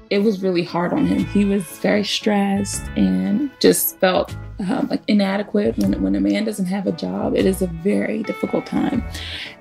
it 0.08 0.20
was 0.20 0.42
really 0.42 0.64
hard 0.64 0.94
on 0.94 1.06
him. 1.06 1.26
He 1.26 1.44
was 1.44 1.64
very 1.80 2.04
stressed 2.04 2.82
and 2.96 3.50
just 3.60 3.98
felt 3.98 4.34
um, 4.60 4.88
like 4.88 5.02
inadequate. 5.08 5.76
When, 5.76 6.00
when 6.00 6.14
a 6.14 6.20
man 6.20 6.44
doesn't 6.44 6.66
have 6.66 6.86
a 6.86 6.92
job, 6.92 7.36
it 7.36 7.44
is 7.44 7.60
a 7.60 7.66
very 7.66 8.22
difficult 8.22 8.64
time. 8.64 9.04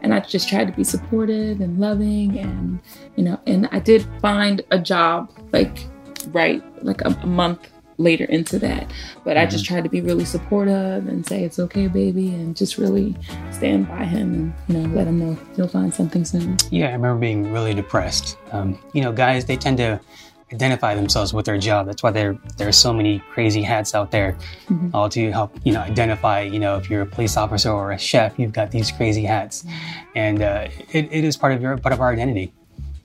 And 0.01 0.13
I 0.13 0.21
just 0.21 0.47
tried 0.47 0.67
to 0.67 0.73
be 0.73 0.85
supportive 0.85 1.59
and 1.59 1.77
loving 1.77 2.37
and, 2.39 2.79
you 3.17 3.25
know, 3.25 3.39
and 3.45 3.67
I 3.73 3.79
did 3.79 4.07
find 4.21 4.61
a 4.71 4.79
job 4.79 5.29
like 5.51 5.85
right 6.27 6.63
like 6.83 7.01
a, 7.01 7.09
a 7.09 7.27
month 7.27 7.69
later 7.97 8.25
into 8.25 8.59
that. 8.59 8.89
But 9.23 9.37
I 9.37 9.45
just 9.45 9.65
tried 9.65 9.83
to 9.83 9.89
be 9.89 10.01
really 10.01 10.25
supportive 10.25 11.07
and 11.07 11.25
say 11.25 11.43
it's 11.43 11.59
okay, 11.59 11.87
baby, 11.87 12.29
and 12.33 12.55
just 12.55 12.77
really 12.77 13.15
stand 13.51 13.87
by 13.87 14.03
him 14.05 14.33
and 14.33 14.53
you 14.67 14.81
know 14.87 14.95
let 14.95 15.07
him 15.07 15.19
know 15.19 15.37
he'll 15.55 15.67
find 15.67 15.93
something 15.93 16.23
soon. 16.25 16.57
yeah. 16.71 16.87
I 16.89 16.91
remember 16.93 17.19
being 17.19 17.51
really 17.51 17.73
depressed. 17.73 18.37
Um, 18.51 18.77
you 18.93 19.01
know, 19.01 19.11
guys 19.11 19.45
they 19.45 19.57
tend 19.57 19.77
to 19.77 19.99
identify 20.53 20.95
themselves 20.95 21.33
with 21.33 21.45
their 21.45 21.57
job. 21.57 21.87
That's 21.87 22.01
why 22.03 22.11
there 22.11 22.37
there 22.57 22.67
are 22.69 22.71
so 22.71 22.93
many 22.93 23.19
crazy 23.33 23.61
hats 23.63 23.93
out 23.93 24.11
there, 24.11 24.37
Mhm. 24.69 24.91
all 24.93 25.09
to 25.09 25.31
help 25.31 25.57
you 25.63 25.73
know 25.73 25.81
identify. 25.81 26.41
You 26.41 26.59
know, 26.59 26.77
if 26.77 26.89
you're 26.89 27.01
a 27.01 27.05
police 27.05 27.35
officer 27.35 27.69
or 27.71 27.91
a 27.91 27.97
chef, 27.97 28.37
you've 28.39 28.53
got 28.53 28.71
these 28.71 28.91
crazy 28.91 29.23
hats, 29.25 29.65
and 30.15 30.41
uh, 30.41 30.67
it, 30.93 31.09
it 31.11 31.23
is 31.25 31.35
part 31.35 31.53
of 31.53 31.61
your 31.61 31.77
part 31.77 31.91
of 31.93 31.99
our 31.99 32.11
identity. 32.13 32.53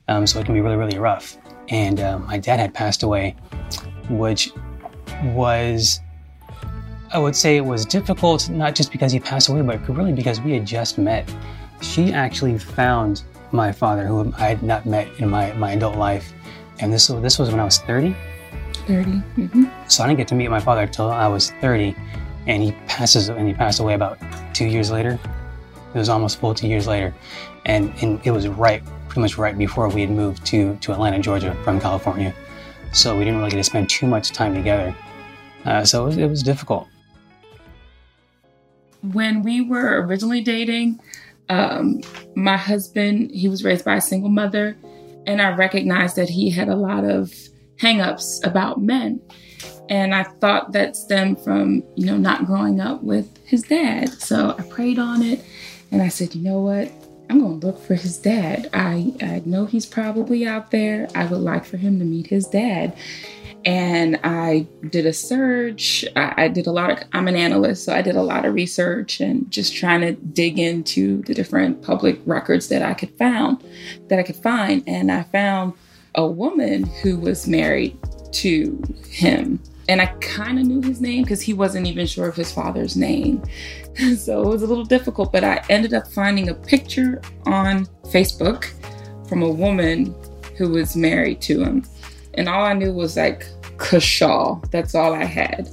Um, 0.08 0.26
so 0.26 0.38
it 0.38 0.44
can 0.46 0.54
be 0.54 0.60
really 0.60 0.76
really 0.76 0.98
rough. 0.98 1.36
And 1.68 1.98
um, 2.00 2.26
my 2.26 2.38
dad 2.38 2.60
had 2.60 2.74
passed 2.74 3.02
away, 3.02 3.34
which 4.10 4.52
was 5.34 6.00
I 7.12 7.18
would 7.18 7.36
say 7.36 7.56
it 7.58 7.64
was 7.64 7.84
difficult, 7.84 8.48
not 8.48 8.74
just 8.74 8.90
because 8.90 9.12
he 9.12 9.20
passed 9.20 9.50
away, 9.50 9.60
but 9.60 9.86
really 9.88 10.12
because 10.14 10.40
we 10.40 10.52
had 10.52 10.66
just 10.66 10.96
met. 10.96 11.30
She 11.82 12.10
actually 12.12 12.58
found 12.58 13.22
my 13.50 13.70
father, 13.70 14.06
who 14.06 14.32
I 14.38 14.48
had 14.48 14.62
not 14.62 14.86
met 14.86 15.08
in 15.18 15.28
my, 15.28 15.52
my 15.52 15.72
adult 15.72 15.96
life. 15.96 16.32
And 16.80 16.90
this, 16.90 17.10
was- 17.10 17.20
this 17.22 17.38
was 17.38 17.50
when 17.50 17.60
I 17.60 17.64
was 17.64 17.78
30. 17.78 18.16
30 18.86 19.10
Mm-hmm. 19.10 19.64
So 19.88 20.02
I 20.02 20.06
didn't 20.06 20.18
get 20.18 20.28
to 20.28 20.34
meet 20.34 20.48
my 20.48 20.58
father 20.58 20.82
until 20.82 21.10
I 21.10 21.28
was 21.28 21.50
30. 21.60 21.94
And 22.46 22.62
he 22.62 22.72
passes 22.86 23.28
and 23.28 23.46
he 23.46 23.52
passed 23.52 23.78
away 23.80 23.92
about 23.92 24.18
two 24.54 24.66
years 24.66 24.90
later. 24.90 25.18
It 25.94 25.98
was 25.98 26.08
almost 26.08 26.40
full 26.40 26.54
two 26.54 26.66
years 26.66 26.86
later. 26.86 27.14
And, 27.66 27.92
and 28.00 28.20
it 28.24 28.30
was 28.30 28.48
right, 28.48 28.82
pretty 29.08 29.20
much 29.20 29.36
right 29.36 29.56
before 29.56 29.88
we 29.90 30.00
had 30.00 30.10
moved 30.10 30.46
to, 30.46 30.76
to 30.76 30.92
Atlanta, 30.92 31.18
Georgia 31.18 31.54
from 31.62 31.78
California. 31.78 32.34
So 32.92 33.16
we 33.16 33.24
didn't 33.24 33.38
really 33.38 33.50
get 33.50 33.56
to 33.56 33.64
spend 33.64 33.88
too 33.88 34.06
much 34.06 34.30
time 34.30 34.54
together. 34.54 34.94
Uh, 35.64 35.84
so 35.84 36.04
it 36.04 36.06
was, 36.06 36.16
it 36.18 36.26
was 36.28 36.42
difficult. 36.42 36.88
When 39.12 39.42
we 39.42 39.60
were 39.62 40.04
originally 40.06 40.42
dating, 40.42 41.00
um, 41.48 42.00
my 42.36 42.56
husband 42.56 43.30
he 43.32 43.48
was 43.48 43.64
raised 43.64 43.84
by 43.84 43.96
a 43.96 44.00
single 44.00 44.30
mother, 44.30 44.76
and 45.26 45.42
I 45.42 45.54
recognized 45.54 46.16
that 46.16 46.28
he 46.28 46.50
had 46.50 46.68
a 46.68 46.76
lot 46.76 47.04
of 47.04 47.32
hangups 47.80 48.44
about 48.46 48.80
men. 48.80 49.20
And 49.88 50.14
I 50.14 50.22
thought 50.22 50.72
that 50.72 50.96
stemmed 50.96 51.42
from, 51.42 51.82
you 51.96 52.06
know, 52.06 52.16
not 52.16 52.46
growing 52.46 52.80
up 52.80 53.02
with 53.02 53.28
his 53.44 53.62
dad. 53.62 54.08
So 54.10 54.54
I 54.58 54.62
prayed 54.62 54.98
on 54.98 55.22
it 55.22 55.44
and 55.90 56.00
I 56.00 56.08
said, 56.08 56.34
you 56.34 56.42
know 56.42 56.60
what? 56.60 56.90
I'm 57.30 57.40
going 57.40 57.60
to 57.60 57.66
look 57.66 57.80
for 57.80 57.94
his 57.94 58.18
dad. 58.18 58.68
I, 58.72 59.14
I 59.22 59.42
know 59.44 59.64
he's 59.66 59.86
probably 59.86 60.46
out 60.46 60.70
there. 60.70 61.08
I 61.14 61.24
would 61.26 61.40
like 61.40 61.64
for 61.64 61.76
him 61.76 61.98
to 61.98 62.04
meet 62.04 62.26
his 62.26 62.46
dad. 62.46 62.96
And 63.64 64.18
I 64.24 64.66
did 64.90 65.06
a 65.06 65.12
search. 65.12 66.04
I, 66.16 66.34
I 66.36 66.48
did 66.48 66.66
a 66.66 66.72
lot 66.72 66.90
of, 66.90 66.98
I'm 67.12 67.28
an 67.28 67.36
analyst, 67.36 67.84
so 67.84 67.94
I 67.94 68.02
did 68.02 68.16
a 68.16 68.22
lot 68.22 68.44
of 68.44 68.54
research 68.54 69.20
and 69.20 69.50
just 69.50 69.74
trying 69.74 70.00
to 70.00 70.12
dig 70.12 70.58
into 70.58 71.22
the 71.22 71.32
different 71.32 71.80
public 71.82 72.20
records 72.26 72.68
that 72.68 72.82
I 72.82 72.94
could 72.94 73.10
found, 73.10 73.62
that 74.08 74.18
I 74.18 74.24
could 74.24 74.36
find. 74.36 74.82
And 74.86 75.12
I 75.12 75.22
found 75.22 75.74
a 76.14 76.26
woman 76.26 76.84
who 77.02 77.18
was 77.18 77.46
married 77.46 77.96
to 78.32 78.82
him. 79.08 79.60
And 79.88 80.00
I 80.00 80.06
kind 80.20 80.58
of 80.58 80.66
knew 80.66 80.80
his 80.80 81.00
name 81.00 81.22
because 81.22 81.42
he 81.42 81.52
wasn't 81.52 81.86
even 81.86 82.06
sure 82.06 82.28
of 82.28 82.36
his 82.36 82.52
father's 82.52 82.96
name. 82.96 83.42
so 84.16 84.42
it 84.42 84.48
was 84.48 84.62
a 84.62 84.66
little 84.66 84.84
difficult, 84.84 85.32
but 85.32 85.44
I 85.44 85.64
ended 85.68 85.94
up 85.94 86.06
finding 86.08 86.48
a 86.48 86.54
picture 86.54 87.20
on 87.46 87.86
Facebook 88.06 88.66
from 89.28 89.42
a 89.42 89.50
woman 89.50 90.14
who 90.56 90.70
was 90.70 90.96
married 90.96 91.40
to 91.42 91.62
him. 91.62 91.84
And 92.34 92.48
all 92.48 92.64
I 92.64 92.72
knew 92.72 92.92
was 92.92 93.16
like 93.16 93.46
Kashaw. 93.76 94.70
That's 94.70 94.94
all 94.94 95.12
I 95.12 95.24
had. 95.24 95.68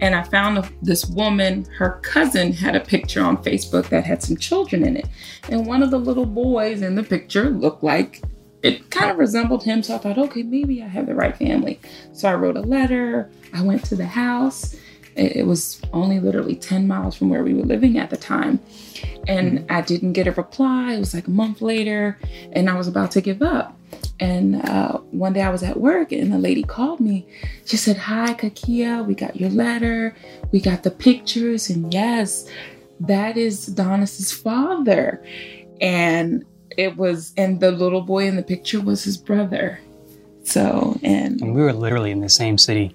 And 0.00 0.16
I 0.16 0.24
found 0.24 0.68
this 0.82 1.06
woman, 1.06 1.64
her 1.76 2.00
cousin 2.02 2.52
had 2.52 2.74
a 2.74 2.80
picture 2.80 3.22
on 3.22 3.36
Facebook 3.36 3.88
that 3.90 4.04
had 4.04 4.20
some 4.20 4.36
children 4.36 4.84
in 4.84 4.96
it. 4.96 5.06
And 5.48 5.64
one 5.64 5.80
of 5.80 5.92
the 5.92 5.98
little 5.98 6.26
boys 6.26 6.82
in 6.82 6.96
the 6.96 7.04
picture 7.04 7.50
looked 7.50 7.84
like 7.84 8.20
it 8.62 8.90
kind 8.90 9.10
of 9.10 9.18
resembled 9.18 9.64
him. 9.64 9.82
So 9.82 9.96
I 9.96 9.98
thought, 9.98 10.18
okay, 10.18 10.42
maybe 10.42 10.82
I 10.82 10.86
have 10.86 11.06
the 11.06 11.14
right 11.14 11.36
family. 11.36 11.80
So 12.12 12.28
I 12.28 12.34
wrote 12.34 12.56
a 12.56 12.60
letter. 12.60 13.30
I 13.52 13.62
went 13.62 13.84
to 13.86 13.96
the 13.96 14.06
house. 14.06 14.76
It, 15.14 15.46
was 15.46 15.82
only 15.92 16.20
literally 16.20 16.54
10 16.54 16.86
miles 16.86 17.14
from 17.14 17.28
where 17.28 17.44
we 17.44 17.52
were 17.52 17.64
living 17.64 17.98
at 17.98 18.08
the 18.08 18.16
time. 18.16 18.60
And 19.28 19.66
I 19.70 19.82
didn't 19.82 20.14
get 20.14 20.26
a 20.26 20.32
reply. 20.32 20.94
It 20.94 21.00
was 21.00 21.12
like 21.12 21.26
a 21.26 21.30
month 21.30 21.60
later, 21.60 22.18
and 22.52 22.70
I 22.70 22.76
was 22.78 22.88
about 22.88 23.10
to 23.12 23.20
give 23.20 23.42
up. 23.42 23.76
And 24.20 24.56
uh, 24.64 24.98
one 25.10 25.34
day 25.34 25.42
I 25.42 25.50
was 25.50 25.62
at 25.62 25.78
work, 25.78 26.12
and 26.12 26.32
the 26.32 26.38
lady 26.38 26.62
called 26.62 27.00
me. 27.00 27.26
She 27.66 27.76
said, 27.76 27.98
Hi, 27.98 28.32
Kakia, 28.32 29.04
we 29.04 29.14
got 29.14 29.36
your 29.36 29.50
letter, 29.50 30.16
we 30.50 30.60
got 30.60 30.82
the 30.82 30.90
pictures, 30.90 31.68
and 31.68 31.92
yes, 31.92 32.48
that 33.00 33.36
is 33.36 33.66
Donis's 33.66 34.32
father. 34.32 35.22
And 35.80 36.44
it 36.76 36.96
was, 36.96 37.32
and 37.36 37.60
the 37.60 37.70
little 37.70 38.00
boy 38.02 38.26
in 38.26 38.36
the 38.36 38.42
picture 38.42 38.80
was 38.80 39.02
his 39.04 39.16
brother. 39.16 39.78
So, 40.44 40.98
and 41.02 41.40
And 41.40 41.54
we 41.54 41.62
were 41.62 41.72
literally 41.72 42.10
in 42.10 42.20
the 42.20 42.28
same 42.28 42.58
city. 42.58 42.94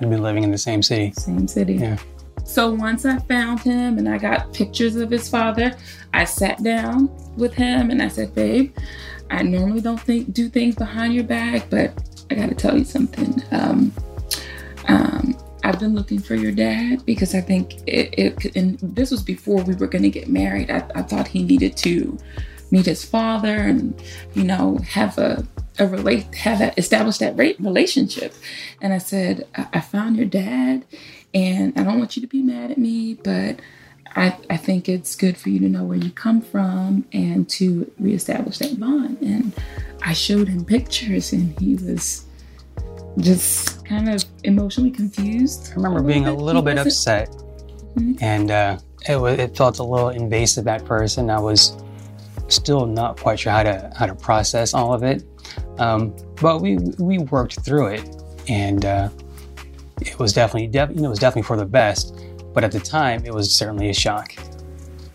I'd 0.00 0.10
been 0.10 0.22
living 0.22 0.44
in 0.44 0.50
the 0.50 0.58
same 0.58 0.82
city. 0.82 1.12
same 1.16 1.48
city. 1.48 1.74
Yeah. 1.74 1.98
So 2.44 2.72
once 2.72 3.04
I 3.04 3.18
found 3.18 3.60
him 3.60 3.98
and 3.98 4.08
I 4.08 4.18
got 4.18 4.52
pictures 4.52 4.96
of 4.96 5.10
his 5.10 5.28
father, 5.28 5.74
I 6.14 6.24
sat 6.24 6.62
down 6.62 7.10
with 7.36 7.54
him 7.54 7.90
and 7.90 8.00
I 8.02 8.08
said, 8.08 8.34
"Babe, 8.34 8.72
I 9.30 9.42
normally 9.42 9.80
don't 9.80 10.00
think 10.00 10.32
do 10.32 10.48
things 10.48 10.74
behind 10.76 11.14
your 11.14 11.24
back, 11.24 11.68
but 11.70 11.92
I 12.30 12.34
got 12.34 12.48
to 12.48 12.54
tell 12.54 12.76
you 12.78 12.84
something. 12.84 13.42
Um, 13.50 13.92
um, 14.88 15.36
I've 15.64 15.80
been 15.80 15.94
looking 15.94 16.20
for 16.20 16.36
your 16.36 16.52
dad 16.52 17.04
because 17.04 17.34
I 17.34 17.40
think 17.40 17.74
it, 17.88 18.14
it 18.16 18.40
could- 18.40 18.56
and 18.56 18.78
this 18.80 19.10
was 19.10 19.22
before 19.22 19.62
we 19.64 19.74
were 19.74 19.88
going 19.88 20.02
to 20.04 20.10
get 20.10 20.28
married. 20.28 20.70
I, 20.70 20.84
I 20.94 21.02
thought 21.02 21.26
he 21.26 21.42
needed 21.42 21.76
to 21.78 22.16
meet 22.70 22.86
his 22.86 23.04
father 23.04 23.54
and 23.54 24.00
you 24.34 24.44
know 24.44 24.78
have 24.78 25.18
a 25.18 25.46
a 25.78 25.86
relate 25.86 26.34
have 26.34 26.58
that 26.58 26.78
establish 26.78 27.18
that 27.18 27.36
rate 27.36 27.58
relationship 27.60 28.34
and 28.80 28.92
i 28.92 28.98
said 28.98 29.46
I, 29.54 29.66
I 29.74 29.80
found 29.80 30.16
your 30.16 30.26
dad 30.26 30.84
and 31.34 31.76
i 31.78 31.84
don't 31.84 31.98
want 31.98 32.16
you 32.16 32.22
to 32.22 32.28
be 32.28 32.42
mad 32.42 32.70
at 32.70 32.78
me 32.78 33.14
but 33.14 33.60
I, 34.18 34.34
I 34.48 34.56
think 34.56 34.88
it's 34.88 35.14
good 35.14 35.36
for 35.36 35.50
you 35.50 35.58
to 35.60 35.68
know 35.68 35.84
where 35.84 35.98
you 35.98 36.10
come 36.10 36.40
from 36.40 37.04
and 37.12 37.46
to 37.50 37.90
reestablish 38.00 38.58
that 38.58 38.80
bond 38.80 39.18
and 39.20 39.52
i 40.02 40.12
showed 40.12 40.48
him 40.48 40.64
pictures 40.64 41.32
and 41.32 41.58
he 41.60 41.74
was 41.74 42.24
just 43.18 43.84
kind 43.86 44.08
of 44.08 44.24
emotionally 44.44 44.90
confused 44.90 45.72
I 45.72 45.76
remember 45.76 46.02
being 46.02 46.26
a 46.26 46.34
little 46.34 46.62
bit 46.62 46.78
upset. 46.78 47.30
Mhm. 47.96 48.20
And 48.20 48.50
uh, 48.50 48.78
it, 49.08 49.16
was, 49.16 49.38
it 49.38 49.56
felt 49.56 49.78
a 49.78 49.82
little 49.82 50.10
invasive 50.10 50.68
at 50.68 50.86
first, 50.86 51.18
and 51.18 51.30
I 51.32 51.38
was 51.38 51.76
still 52.48 52.86
not 52.86 53.18
quite 53.20 53.40
sure 53.40 53.52
how 53.52 53.62
to 53.62 53.92
how 53.96 54.06
to 54.06 54.14
process 54.14 54.74
all 54.74 54.92
of 54.92 55.02
it. 55.02 55.24
Um, 55.78 56.14
but 56.40 56.60
we 56.60 56.78
we 56.98 57.18
worked 57.18 57.64
through 57.64 57.88
it, 57.88 58.08
and 58.48 58.84
uh, 58.84 59.08
it 60.00 60.18
was 60.18 60.32
definitely 60.32 60.68
def- 60.68 60.90
you 60.90 60.96
know, 60.96 61.06
it 61.06 61.10
was 61.10 61.18
definitely 61.18 61.46
for 61.46 61.56
the 61.56 61.66
best. 61.66 62.14
But 62.52 62.64
at 62.64 62.72
the 62.72 62.80
time, 62.80 63.24
it 63.24 63.34
was 63.34 63.54
certainly 63.54 63.90
a 63.90 63.94
shock. 63.94 64.32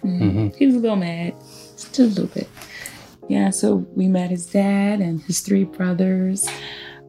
Mm-hmm. 0.03 0.23
Mm-hmm. 0.23 0.57
He 0.57 0.65
was 0.67 0.75
a 0.75 0.79
little 0.79 0.95
mad, 0.95 1.35
just 1.75 1.97
a 1.99 2.03
little 2.03 2.27
bit. 2.27 2.49
Yeah, 3.29 3.49
so 3.49 3.75
we 3.95 4.07
met 4.07 4.29
his 4.29 4.45
dad 4.45 4.99
and 4.99 5.21
his 5.21 5.39
three 5.39 5.63
brothers, 5.63 6.49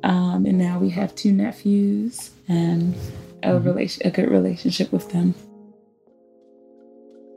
um, 0.02 0.46
and 0.46 0.56
now 0.58 0.78
we 0.78 0.90
have 0.90 1.14
two 1.14 1.32
nephews 1.32 2.30
and 2.48 2.94
a 3.42 3.48
mm-hmm. 3.48 3.66
relation, 3.66 4.06
a 4.06 4.10
good 4.10 4.30
relationship 4.30 4.92
with 4.92 5.10
them. 5.10 5.34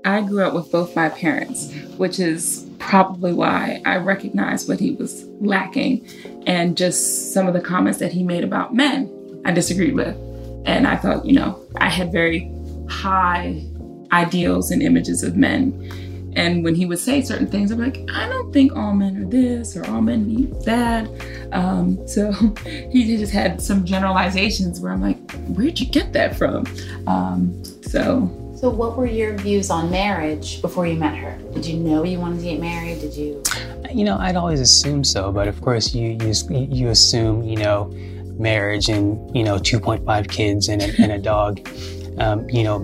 I 0.06 0.22
grew 0.22 0.44
up 0.44 0.54
with 0.54 0.72
both 0.72 0.96
my 0.96 1.10
parents, 1.10 1.74
which 1.98 2.20
is 2.20 2.70
probably 2.78 3.34
why 3.34 3.82
I 3.86 3.98
recognized 3.98 4.70
what 4.70 4.80
he 4.80 4.92
was 4.92 5.26
lacking 5.42 6.08
and 6.46 6.78
just 6.78 7.34
some 7.34 7.48
of 7.48 7.56
the 7.56 7.60
comments 7.60 7.98
that 8.00 8.12
he 8.12 8.24
made 8.24 8.44
about 8.44 8.76
men 8.76 9.12
I 9.46 9.52
disagreed 9.52 9.96
with. 9.96 10.16
And 10.66 10.88
I 10.88 10.96
thought, 10.96 11.26
you 11.26 11.34
know, 11.34 11.60
I 11.78 11.90
had 11.90 12.12
very 12.12 12.52
high 12.88 13.66
ideals 14.12 14.70
and 14.70 14.84
images 14.84 15.24
of 15.24 15.36
men. 15.36 15.74
And 16.36 16.64
when 16.64 16.76
he 16.76 16.86
would 16.86 17.00
say 17.00 17.22
certain 17.22 17.48
things, 17.48 17.72
I'm 17.72 17.80
like, 17.80 17.98
I 18.14 18.28
don't 18.28 18.54
think 18.54 18.76
all 18.76 18.94
men 18.94 19.18
are 19.24 19.26
this 19.26 19.76
or 19.76 19.88
all 19.88 20.02
men 20.02 20.28
need 20.28 20.54
that. 20.66 21.10
Um, 21.52 22.08
so 22.08 22.32
he 22.92 23.18
just 23.18 23.34
had 23.34 23.60
some 23.60 23.86
generalizations 23.86 24.80
where 24.80 24.92
I'm 24.92 25.02
like, 25.02 25.18
where'd 25.48 25.80
you 25.80 25.88
get 25.88 26.14
that 26.14 26.38
from? 26.38 26.66
Um, 27.08 27.64
so 27.84 28.30
so, 28.56 28.70
what 28.70 28.96
were 28.96 29.06
your 29.06 29.38
views 29.38 29.70
on 29.70 29.92
marriage 29.92 30.62
before 30.62 30.88
you 30.88 30.96
met 30.96 31.16
her? 31.18 31.38
Did 31.54 31.66
you 31.66 31.78
know 31.78 32.06
you 32.06 32.20
wanted 32.20 32.38
to 32.38 32.44
get 32.44 32.62
married? 32.62 33.02
Did 33.02 33.14
you? 33.14 33.44
You 33.94 34.06
know, 34.06 34.18
I'd 34.18 34.38
always 34.38 34.62
assumed 34.62 35.06
so, 35.06 35.30
but 35.32 35.50
of 35.50 35.60
course, 35.62 35.94
you 35.94 36.18
you, 36.22 36.34
you 36.50 36.90
assume 36.90 37.44
you 37.44 37.58
know 37.58 37.94
marriage 38.38 38.88
and 38.88 39.36
you 39.36 39.44
know 39.44 39.58
2.5 39.58 40.30
kids 40.30 40.70
and 40.70 40.82
a, 40.82 41.02
and 41.02 41.12
a 41.12 41.20
dog, 41.20 41.68
um, 42.18 42.50
you 42.50 42.64
know, 42.64 42.80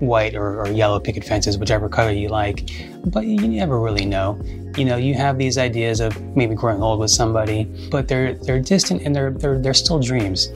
white 0.00 0.34
or, 0.34 0.60
or 0.60 0.68
yellow 0.68 0.98
picket 0.98 1.22
fences, 1.22 1.56
whichever 1.58 1.88
color 1.88 2.10
you 2.10 2.28
like. 2.28 2.68
But 3.04 3.26
you 3.26 3.46
never 3.46 3.78
really 3.80 4.04
know. 4.04 4.40
You 4.76 4.84
know, 4.84 4.96
you 4.96 5.14
have 5.14 5.38
these 5.38 5.58
ideas 5.58 6.00
of 6.00 6.20
maybe 6.34 6.56
growing 6.56 6.82
old 6.82 6.98
with 6.98 7.10
somebody, 7.10 7.64
but 7.88 8.08
they're 8.08 8.34
they're 8.34 8.60
distant 8.60 9.02
and 9.02 9.14
they're 9.14 9.30
they're 9.30 9.60
they're 9.60 9.74
still 9.74 10.00
dreams. 10.00 10.48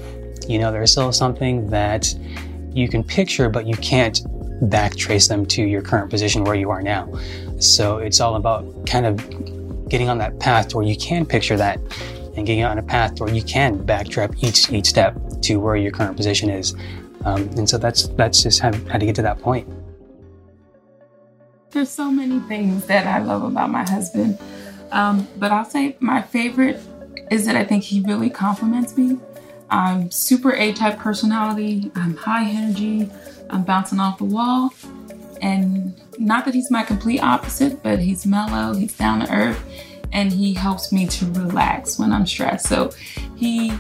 You 0.48 0.58
know, 0.58 0.72
they're 0.72 0.86
still 0.86 1.12
something 1.12 1.70
that 1.70 2.12
you 2.76 2.88
can 2.88 3.02
picture, 3.02 3.48
but 3.48 3.66
you 3.66 3.74
can't 3.76 4.20
backtrace 4.64 5.28
them 5.28 5.46
to 5.46 5.62
your 5.62 5.82
current 5.82 6.10
position 6.10 6.44
where 6.44 6.54
you 6.54 6.70
are 6.70 6.82
now. 6.82 7.10
So 7.58 7.98
it's 7.98 8.20
all 8.20 8.36
about 8.36 8.86
kind 8.86 9.06
of 9.06 9.88
getting 9.88 10.08
on 10.08 10.18
that 10.18 10.38
path 10.40 10.74
where 10.74 10.84
you 10.84 10.96
can 10.96 11.24
picture 11.24 11.56
that 11.56 11.78
and 12.36 12.46
getting 12.46 12.64
on 12.64 12.78
a 12.78 12.82
path 12.82 13.18
where 13.18 13.32
you 13.32 13.42
can 13.42 13.78
backtrack 13.78 14.42
each 14.44 14.70
each 14.70 14.86
step 14.86 15.16
to 15.42 15.56
where 15.56 15.76
your 15.76 15.90
current 15.90 16.16
position 16.16 16.50
is. 16.50 16.74
Um, 17.24 17.42
and 17.56 17.68
so 17.68 17.78
that's 17.78 18.08
that's 18.08 18.42
just 18.42 18.60
how, 18.60 18.72
how 18.88 18.98
to 18.98 19.06
get 19.06 19.14
to 19.16 19.22
that 19.22 19.38
point. 19.38 19.66
There's 21.70 21.90
so 21.90 22.10
many 22.10 22.40
things 22.40 22.86
that 22.86 23.06
I 23.06 23.18
love 23.18 23.42
about 23.42 23.70
my 23.70 23.88
husband, 23.88 24.38
um, 24.92 25.26
but 25.38 25.50
I'll 25.50 25.64
say 25.64 25.96
my 26.00 26.22
favorite 26.22 26.80
is 27.30 27.46
that 27.46 27.56
I 27.56 27.64
think 27.64 27.84
he 27.84 28.00
really 28.02 28.30
compliments 28.30 28.96
me. 28.96 29.18
I'm 29.70 30.10
super 30.10 30.52
A 30.52 30.72
type 30.72 30.98
personality. 30.98 31.90
I'm 31.94 32.16
high 32.16 32.48
energy. 32.48 33.10
I'm 33.50 33.62
bouncing 33.62 34.00
off 34.00 34.18
the 34.18 34.24
wall. 34.24 34.72
And 35.42 36.00
not 36.18 36.44
that 36.44 36.54
he's 36.54 36.70
my 36.70 36.82
complete 36.82 37.20
opposite, 37.20 37.82
but 37.82 37.98
he's 37.98 38.26
mellow, 38.26 38.74
he's 38.74 38.96
down 38.96 39.20
to 39.20 39.32
earth, 39.32 39.62
and 40.12 40.32
he 40.32 40.54
helps 40.54 40.92
me 40.92 41.06
to 41.06 41.26
relax 41.32 41.98
when 41.98 42.12
I'm 42.12 42.26
stressed. 42.26 42.66
So 42.66 42.90
he 43.36 43.72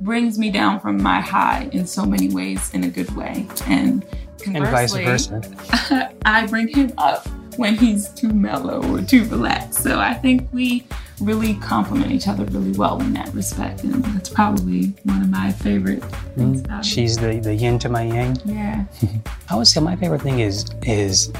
brings 0.00 0.38
me 0.38 0.50
down 0.50 0.80
from 0.80 1.02
my 1.02 1.20
high 1.20 1.68
in 1.72 1.86
so 1.86 2.06
many 2.06 2.28
ways 2.28 2.72
in 2.72 2.84
a 2.84 2.88
good 2.88 3.14
way. 3.16 3.46
And 3.66 4.04
conversely, 4.40 5.04
and 5.04 5.18
vice 5.20 5.26
versa. 5.26 6.12
I 6.24 6.46
bring 6.46 6.68
him 6.68 6.92
up 6.98 7.26
when 7.56 7.76
he's 7.76 8.08
too 8.10 8.32
mellow 8.32 8.82
or 8.94 9.02
too 9.02 9.24
relaxed. 9.26 9.82
So 9.82 9.98
I 9.98 10.14
think 10.14 10.48
we 10.52 10.86
really 11.20 11.54
complement 11.54 12.12
each 12.12 12.28
other 12.28 12.44
really 12.46 12.72
well 12.72 13.00
in 13.00 13.12
that 13.12 13.32
respect. 13.34 13.84
And 13.84 14.02
that's 14.04 14.28
probably 14.28 14.94
one 15.04 15.22
of 15.22 15.30
my 15.30 15.52
favorite 15.52 16.02
things 16.34 16.62
mm, 16.62 16.84
She's 16.84 17.16
the, 17.16 17.38
the 17.38 17.54
yin 17.54 17.78
to 17.80 17.88
my 17.88 18.02
yang. 18.02 18.36
Yeah. 18.44 18.84
I 19.50 19.56
would 19.56 19.66
say 19.66 19.80
my 19.80 19.96
favorite 19.96 20.22
thing 20.22 20.40
is 20.40 20.66
is 20.82 21.32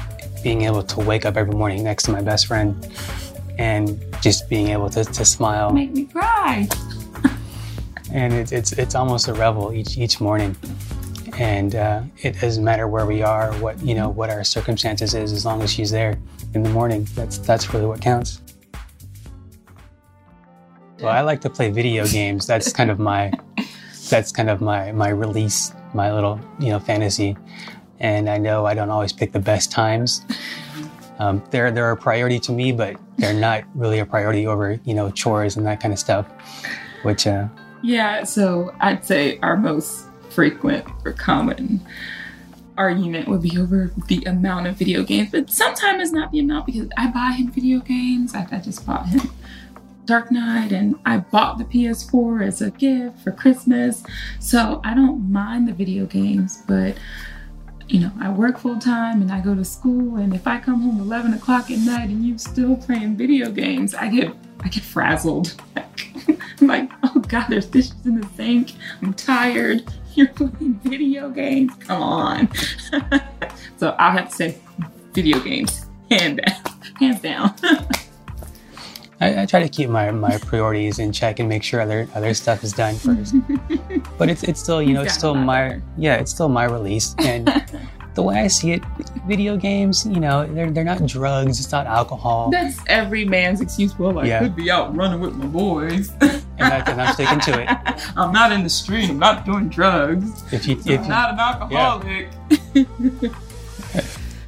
being 0.43 0.63
able 0.63 0.83
to 0.83 0.99
wake 0.99 1.25
up 1.25 1.37
every 1.37 1.53
morning 1.53 1.83
next 1.83 2.03
to 2.03 2.11
my 2.11 2.21
best 2.21 2.47
friend 2.47 2.87
and 3.57 4.03
just 4.21 4.49
being 4.49 4.69
able 4.69 4.89
to, 4.89 5.03
to 5.03 5.25
smile. 5.25 5.71
Make 5.71 5.91
me 5.91 6.05
cry. 6.05 6.67
and 8.11 8.33
it, 8.33 8.51
it's 8.51 8.71
it's 8.73 8.95
almost 8.95 9.27
a 9.27 9.33
revel 9.33 9.73
each 9.73 9.97
each 9.97 10.19
morning. 10.21 10.55
And 11.37 11.75
uh, 11.75 12.01
it 12.21 12.39
doesn't 12.39 12.63
matter 12.63 12.87
where 12.87 13.05
we 13.05 13.23
are, 13.23 13.53
what 13.55 13.81
you 13.81 13.95
know, 13.95 14.09
what 14.09 14.29
our 14.29 14.43
circumstances 14.43 15.13
is, 15.13 15.31
as 15.31 15.45
long 15.45 15.61
as 15.61 15.71
she's 15.71 15.89
there 15.89 16.19
in 16.53 16.61
the 16.61 16.69
morning. 16.69 17.07
That's 17.15 17.37
that's 17.37 17.73
really 17.73 17.85
what 17.85 18.01
counts. 18.01 18.41
Well, 21.01 21.11
I 21.11 21.21
like 21.21 21.41
to 21.41 21.49
play 21.49 21.71
video 21.71 22.05
games. 22.05 22.45
That's 22.45 22.71
kind 22.71 22.91
of 22.91 22.99
my 22.99 23.31
that's 24.09 24.31
kind 24.31 24.49
of 24.49 24.61
my 24.61 24.91
my 24.91 25.09
release, 25.09 25.73
my 25.93 26.13
little 26.13 26.39
you 26.59 26.69
know 26.69 26.79
fantasy. 26.79 27.35
And 27.99 28.29
I 28.29 28.37
know 28.37 28.65
I 28.65 28.73
don't 28.73 28.89
always 28.89 29.11
pick 29.11 29.31
the 29.31 29.39
best 29.39 29.71
times. 29.71 30.23
Um, 31.17 31.43
they're 31.49 31.71
they're 31.71 31.91
a 31.91 31.97
priority 31.97 32.39
to 32.41 32.51
me, 32.51 32.71
but 32.71 32.97
they're 33.17 33.33
not 33.33 33.63
really 33.73 33.99
a 33.99 34.05
priority 34.05 34.45
over 34.45 34.79
you 34.83 34.93
know 34.93 35.09
chores 35.09 35.57
and 35.57 35.65
that 35.65 35.79
kind 35.79 35.91
of 35.91 35.99
stuff. 35.99 36.27
Which 37.01 37.25
uh, 37.25 37.47
yeah, 37.81 38.23
so 38.23 38.73
I'd 38.79 39.03
say 39.03 39.39
our 39.39 39.57
most 39.57 40.05
frequent 40.29 40.85
or 41.03 41.13
common 41.13 41.81
argument 42.77 43.27
would 43.27 43.41
be 43.41 43.57
over 43.57 43.91
the 44.07 44.23
amount 44.25 44.67
of 44.67 44.75
video 44.75 45.03
games, 45.03 45.29
but 45.31 45.49
sometimes 45.49 46.01
it's 46.01 46.11
not 46.11 46.31
the 46.31 46.39
amount 46.39 46.67
because 46.67 46.87
I 46.95 47.07
buy 47.11 47.31
him 47.31 47.51
video 47.51 47.79
games. 47.79 48.33
I, 48.35 48.47
I 48.51 48.57
just 48.57 48.85
bought 48.85 49.07
him 49.07 49.29
Dark 50.05 50.31
Knight 50.31 50.71
and 50.71 50.95
I 51.05 51.17
bought 51.17 51.57
the 51.57 51.65
PS4 51.65 52.45
as 52.45 52.61
a 52.61 52.71
gift 52.71 53.19
for 53.19 53.31
Christmas. 53.31 54.03
So 54.39 54.81
I 54.83 54.93
don't 54.93 55.31
mind 55.31 55.67
the 55.67 55.73
video 55.73 56.05
games, 56.05 56.63
but 56.67 56.97
you 57.87 57.99
know, 57.99 58.11
I 58.21 58.29
work 58.29 58.59
full 58.59 58.79
time 58.79 59.21
and 59.21 59.31
I 59.31 59.41
go 59.41 59.53
to 59.53 59.65
school 59.65 60.15
and 60.15 60.33
if 60.33 60.47
I 60.47 60.59
come 60.59 60.81
home 60.81 60.99
11 60.99 61.33
o'clock 61.33 61.69
at 61.69 61.79
night 61.79 62.09
and 62.09 62.25
you're 62.25 62.37
still 62.37 62.75
playing 62.75 63.17
video 63.17 63.51
games, 63.51 63.93
I 63.93 64.07
get 64.07 64.33
I 64.63 64.69
get 64.69 64.83
frazzled. 64.83 65.55
I'm 66.61 66.67
like, 66.67 66.89
oh 67.03 67.19
God, 67.27 67.47
there's 67.49 67.65
dishes 67.65 68.05
in 68.05 68.21
the 68.21 68.27
sink. 68.35 68.73
I'm 69.01 69.13
tired. 69.13 69.91
You're 70.13 70.27
playing 70.27 70.79
video 70.83 71.29
games. 71.29 71.73
Come 71.79 72.03
on. 72.03 72.49
so 73.77 73.95
I'll 73.97 74.11
have 74.11 74.29
to 74.29 74.35
say 74.35 74.57
video 75.13 75.39
games, 75.39 75.85
hand 76.09 76.41
down, 76.45 76.79
hands 76.99 77.21
down. 77.21 77.55
I, 79.21 79.43
I, 79.43 79.45
try 79.45 79.61
to 79.61 79.69
keep 79.69 79.87
my, 79.89 80.09
my 80.09 80.37
priorities 80.39 80.97
in 80.97 81.11
check 81.11 81.39
and 81.39 81.47
make 81.47 81.63
sure 81.63 81.79
other 81.79 82.07
other 82.15 82.33
stuff 82.33 82.63
is 82.63 82.73
done 82.73 82.95
first. 82.95 83.35
but 84.17 84.29
it's 84.29 84.43
it's 84.43 84.59
still 84.59 84.81
you 84.81 84.93
know 84.93 85.03
it's 85.03 85.13
still 85.13 85.35
my 85.35 85.79
yeah 85.97 86.15
it's 86.15 86.31
still 86.31 86.49
my 86.49 86.65
release 86.65 87.15
and 87.19 87.47
the 88.15 88.23
way 88.23 88.39
I 88.39 88.47
see 88.47 88.71
it, 88.71 88.83
video 89.27 89.55
games 89.55 90.05
you 90.05 90.19
know 90.19 90.45
they're 90.47 90.71
they're 90.71 90.83
not 90.83 91.05
drugs. 91.05 91.59
It's 91.59 91.71
not 91.71 91.85
alcohol. 91.85 92.49
That's 92.49 92.79
every 92.87 93.23
man's 93.23 93.61
excuse. 93.61 93.97
Well, 93.97 94.17
I 94.17 94.25
yeah. 94.25 94.39
could 94.39 94.55
be 94.55 94.71
out 94.71 94.95
running 94.95 95.19
with 95.19 95.35
my 95.35 95.45
boys. 95.45 96.09
and, 96.19 96.43
I, 96.59 96.77
and 96.89 97.01
I'm 97.01 97.13
sticking 97.13 97.39
to 97.41 97.61
it. 97.61 98.11
I'm 98.17 98.33
not 98.33 98.51
in 98.51 98.63
the 98.63 98.69
street. 98.69 99.09
I'm 99.09 99.19
not 99.19 99.45
doing 99.45 99.69
drugs. 99.69 100.43
If 100.51 100.67
you, 100.67 100.77
if 100.77 100.87
I'm 100.87 101.03
you, 101.03 101.09
not 101.09 101.33
an 101.33 101.39
alcoholic. 101.39 102.27
Yeah. 102.73 103.29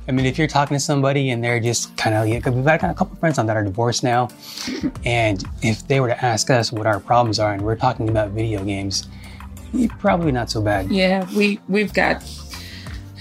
I 0.07 0.11
mean, 0.11 0.25
if 0.25 0.37
you're 0.37 0.47
talking 0.47 0.75
to 0.75 0.81
somebody 0.81 1.29
and 1.29 1.43
they're 1.43 1.61
just 1.61 1.95
kind 1.95 2.15
of, 2.15 2.25
because 2.25 2.53
we've 2.53 2.65
got 2.65 2.83
a 2.83 2.93
couple 2.93 3.15
friends 3.17 3.37
on 3.37 3.45
that 3.45 3.55
are 3.55 3.63
divorced 3.63 4.03
now, 4.03 4.27
and 5.05 5.43
if 5.61 5.87
they 5.87 6.01
were 6.01 6.09
to 6.09 6.25
ask 6.25 6.49
us 6.49 6.71
what 6.71 6.85
our 6.85 6.99
problems 6.99 7.39
are, 7.39 7.53
and 7.53 7.61
we're 7.61 7.77
talking 7.77 8.09
about 8.09 8.31
video 8.31 8.65
games, 8.65 9.07
probably 9.99 10.31
not 10.31 10.49
so 10.49 10.61
bad. 10.61 10.91
Yeah, 10.91 11.27
we 11.35 11.59
we've 11.69 11.93
got 11.93 12.23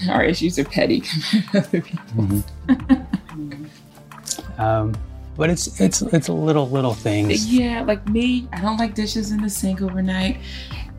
our 0.09 0.23
issues 0.23 0.59
are 0.59 0.65
petty 0.65 1.01
compared 1.01 1.51
to 1.51 1.57
other 1.59 1.81
people. 1.81 2.05
Mm-hmm. 2.15 4.61
um, 4.61 4.93
but 5.37 5.49
it's 5.49 5.79
it's 5.79 6.01
it's 6.01 6.27
a 6.27 6.33
little 6.33 6.69
little 6.69 6.93
things. 6.93 7.51
Yeah, 7.51 7.81
like 7.81 8.07
me, 8.09 8.47
I 8.51 8.61
don't 8.61 8.77
like 8.77 8.93
dishes 8.93 9.31
in 9.31 9.41
the 9.41 9.49
sink 9.49 9.81
overnight, 9.81 10.37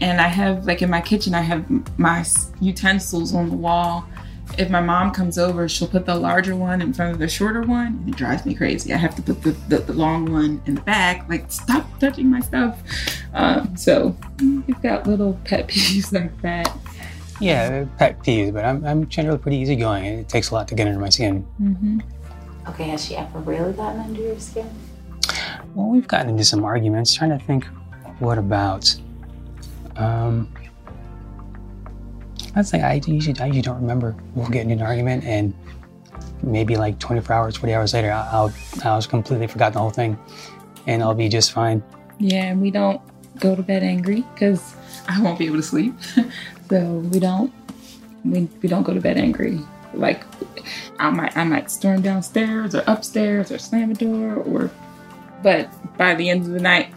and 0.01 0.21
I 0.21 0.29
have 0.29 0.67
like 0.67 0.83
in 0.83 0.91
my 0.91 1.01
kitchen, 1.01 1.35
I 1.35 1.43
have 1.43 1.65
my 1.99 2.25
utensils 2.61 3.35
on 3.35 3.51
the 3.51 3.57
wall 3.57 4.09
if 4.59 4.71
my 4.71 4.81
mom 4.81 5.11
comes 5.13 5.39
over, 5.39 5.69
she'll 5.69 5.89
put 5.89 6.07
the 6.07 6.15
larger 6.15 6.57
one 6.57 6.83
in 6.83 6.93
front 6.93 7.13
of 7.13 7.19
the 7.19 7.29
shorter 7.29 7.63
one, 7.63 7.87
and 7.87 8.09
it 8.09 8.17
drives 8.17 8.45
me 8.45 8.55
crazy. 8.55 8.93
I 8.93 8.97
have 8.97 9.15
to 9.17 9.23
put 9.23 9.43
the, 9.43 9.51
the, 9.69 9.79
the 9.79 9.93
long 9.93 10.31
one 10.31 10.63
in 10.67 10.75
the 10.75 10.81
back. 10.83 11.29
Like, 11.29 11.51
stop 11.51 11.87
touching 11.99 12.31
my 12.31 12.41
stuff. 12.41 12.81
Um, 13.33 13.77
so 13.77 14.17
we've 14.41 14.81
got 14.83 15.07
little 15.07 15.39
pet 15.45 15.69
peeves 15.69 16.13
like 16.13 16.41
that. 16.43 16.77
Yeah, 17.41 17.85
pet 17.99 18.21
peeves, 18.21 18.53
but 18.53 18.65
I'm, 18.65 18.85
I'm 18.85 19.09
generally 19.09 19.39
pretty 19.39 19.59
easygoing. 19.59 20.05
It 20.05 20.29
takes 20.29 20.51
a 20.51 20.55
lot 20.55 20.69
to 20.69 20.75
get 20.75 20.87
under 20.87 21.01
my 21.01 21.09
skin. 21.09 21.47
Mm-hmm. 21.61 22.01
Okay, 22.69 22.85
has 22.85 23.05
she 23.05 23.17
ever 23.17 23.41
really 23.41 23.73
gotten 23.73 24.01
under 24.01 24.21
your 24.21 24.39
skin? 24.39 24.71
Well, 25.75 25.89
we've 25.89 26.09
gotten 26.09 26.31
into 26.31 26.45
some 26.45 26.65
arguments. 26.65 27.15
Trying 27.15 27.39
to 27.39 27.45
think, 27.45 27.65
what 28.21 28.39
about? 28.39 28.95
Um, 29.97 30.53
I'd 32.57 32.67
say 32.67 32.81
I 32.83 33.01
usually, 33.07 33.39
I 33.41 33.47
usually 33.47 33.63
don't 33.63 33.81
remember. 33.81 34.15
We'll 34.35 34.49
get 34.49 34.63
into 34.63 34.75
an 34.75 34.83
argument, 34.83 35.25
and 35.25 35.55
maybe 36.43 36.77
like 36.77 36.99
24 36.99 37.35
hours, 37.35 37.57
40 37.57 37.75
hours 37.75 37.95
later, 37.95 38.13
I'll, 38.13 38.53
I'll, 38.85 39.03
completely 39.03 39.47
forgot 39.47 39.73
the 39.73 39.81
whole 39.81 39.91
thing, 39.91 40.19
and 40.87 41.03
I'll 41.03 41.15
be 41.15 41.29
just 41.29 41.53
fine. 41.53 41.83
Yeah, 42.19 42.45
and 42.45 42.61
we 42.61 42.71
don't 42.71 43.01
go 43.41 43.57
to 43.57 43.63
bed 43.63 43.83
angry 43.83 44.25
because 44.35 44.75
I 45.09 45.21
won't 45.21 45.39
be 45.39 45.47
able 45.47 45.57
to 45.57 45.63
sleep. 45.63 45.95
so 46.71 46.99
we 47.13 47.19
don't 47.19 47.53
we, 48.25 48.49
we 48.63 48.69
don't 48.69 48.85
go 48.85 48.95
to 48.95 49.01
bed 49.01 49.19
angry. 49.19 49.61
Like 49.93 50.25
I 50.99 51.11
might 51.11 51.37
I 51.37 51.45
might 51.45 51.71
storm 51.71 52.03
downstairs 52.03 52.75
or 52.75 52.83
upstairs 52.87 53.51
or 53.51 53.59
slam 53.59 53.91
a 53.91 53.95
door 53.95 54.35
or 54.37 54.71
but 55.43 55.69
by 55.97 56.15
the 56.15 56.31
end 56.31 56.43
of 56.43 56.53
the 56.53 56.61
night 56.61 56.93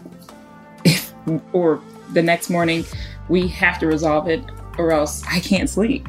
or 1.52 1.80
the 2.12 2.22
next 2.22 2.48
morning 2.48 2.84
we 3.28 3.46
have 3.46 3.78
to 3.78 3.86
resolve 3.86 4.26
it 4.28 4.42
or 4.78 4.92
else 4.92 5.22
I 5.28 5.40
can't 5.40 5.68
sleep. 5.68 6.08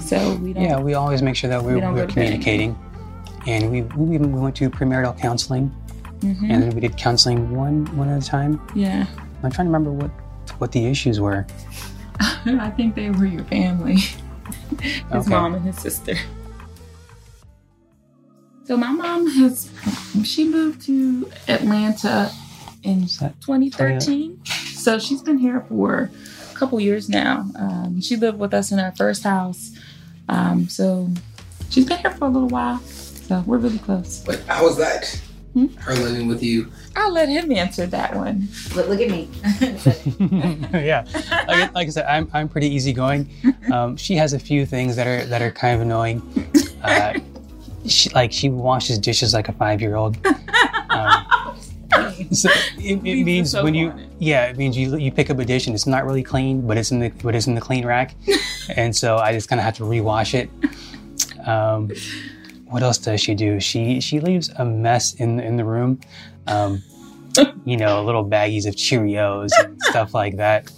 So 0.00 0.34
we 0.36 0.52
don't 0.52 0.64
Yeah, 0.64 0.78
we 0.80 0.94
always 0.94 1.22
make 1.22 1.36
sure 1.36 1.48
that 1.50 1.62
we're, 1.62 1.74
We 1.74 1.80
don't 1.80 1.94
we're 1.94 2.00
go 2.02 2.06
to 2.06 2.14
bed. 2.14 2.24
communicating, 2.24 2.76
and 3.46 3.70
we, 3.70 3.82
we 3.82 4.18
we 4.18 4.40
went 4.40 4.56
to 4.56 4.68
premarital 4.70 5.18
counseling, 5.18 5.72
Mhm. 6.20 6.50
and 6.50 6.62
then 6.62 6.70
we 6.74 6.80
did 6.80 6.96
counseling 6.96 7.54
one 7.54 7.86
one 7.96 8.08
at 8.08 8.22
a 8.22 8.26
time. 8.26 8.60
Yeah. 8.74 9.06
I'm 9.42 9.50
trying 9.50 9.66
to 9.66 9.72
remember 9.72 9.92
what 9.92 10.10
what 10.58 10.72
the 10.72 10.84
issues 10.86 11.20
were. 11.20 11.46
I 12.20 12.70
think 12.76 12.94
they 12.96 13.10
were 13.10 13.26
your 13.26 13.44
family. 13.44 13.96
his 14.80 15.02
Okay. 15.12 15.30
mom 15.30 15.54
and 15.54 15.64
his 15.64 15.76
sister. 15.76 16.16
So 18.64 18.76
my 18.76 18.90
mom 18.92 19.26
has 19.28 19.70
she 20.24 20.46
moved 20.48 20.82
to 20.86 21.30
Atlanta 21.48 22.30
in 22.82 23.02
2013. 23.02 24.44
So 24.74 24.98
she's 24.98 25.22
been 25.22 25.38
here 25.38 25.64
for 25.68 26.10
couple 26.58 26.80
years 26.80 27.08
now. 27.08 27.46
Um, 27.56 28.00
she 28.00 28.16
lived 28.16 28.38
with 28.38 28.52
us 28.52 28.72
in 28.72 28.78
our 28.78 28.92
first 28.92 29.22
house. 29.22 29.70
Um, 30.28 30.68
so 30.68 31.08
she's 31.70 31.86
been 31.86 31.98
here 31.98 32.10
for 32.10 32.26
a 32.26 32.28
little 32.28 32.48
while. 32.48 32.80
So 32.80 33.42
we're 33.46 33.58
really 33.58 33.78
close. 33.78 34.22
But 34.24 34.40
how 34.46 34.64
was 34.64 34.76
that? 34.78 35.20
Hmm? 35.54 35.66
Her 35.76 35.94
living 35.94 36.28
with 36.28 36.42
you. 36.42 36.70
I'll 36.94 37.12
let 37.12 37.28
him 37.28 37.52
answer 37.52 37.86
that 37.86 38.14
one. 38.14 38.48
Look, 38.74 38.88
look 38.88 39.00
at 39.00 39.08
me. 39.08 39.28
yeah, 40.78 41.06
like, 41.46 41.74
like 41.74 41.86
I 41.86 41.90
said, 41.90 42.06
I'm, 42.06 42.28
I'm 42.34 42.48
pretty 42.48 42.68
easygoing. 42.68 43.30
Um, 43.72 43.96
she 43.96 44.16
has 44.16 44.32
a 44.32 44.38
few 44.38 44.66
things 44.66 44.96
that 44.96 45.06
are 45.06 45.24
that 45.26 45.40
are 45.40 45.50
kind 45.50 45.74
of 45.74 45.80
annoying. 45.80 46.22
Uh, 46.82 47.14
she, 47.86 48.10
like 48.10 48.32
she 48.32 48.48
washes 48.48 48.98
dishes 48.98 49.32
like 49.32 49.48
a 49.48 49.52
five 49.52 49.80
year 49.80 49.94
old. 49.96 50.16
So 52.32 52.50
it, 52.78 53.00
it 53.04 53.24
means 53.24 53.54
when 53.54 53.74
you 53.74 53.90
it. 53.90 54.08
yeah 54.18 54.46
it 54.46 54.56
means 54.58 54.76
you 54.76 54.96
you 54.96 55.10
pick 55.10 55.30
up 55.30 55.38
a 55.38 55.44
dish 55.44 55.66
and 55.66 55.74
it's 55.74 55.86
not 55.86 56.04
really 56.04 56.22
clean, 56.22 56.66
but 56.66 56.76
it's 56.76 56.90
in 56.90 56.98
the 56.98 57.08
but 57.22 57.34
it's 57.34 57.46
in 57.46 57.54
the 57.54 57.60
clean 57.60 57.86
rack, 57.86 58.14
and 58.76 58.94
so 58.94 59.16
I 59.16 59.32
just 59.32 59.48
kind 59.48 59.58
of 59.58 59.64
have 59.64 59.76
to 59.76 59.84
rewash 59.84 60.34
it. 60.34 60.50
Um, 61.48 61.90
what 62.66 62.82
else 62.82 62.98
does 62.98 63.20
she 63.20 63.34
do? 63.34 63.60
She 63.60 64.00
she 64.00 64.20
leaves 64.20 64.50
a 64.56 64.64
mess 64.64 65.14
in 65.14 65.40
in 65.40 65.56
the 65.56 65.64
room. 65.64 66.00
Um, 66.46 66.82
you 67.64 67.76
know, 67.76 68.02
little 68.04 68.24
baggies 68.24 68.66
of 68.66 68.74
Cheerios 68.74 69.50
and 69.62 69.80
stuff 69.82 70.14
like 70.14 70.36
that. 70.36 70.70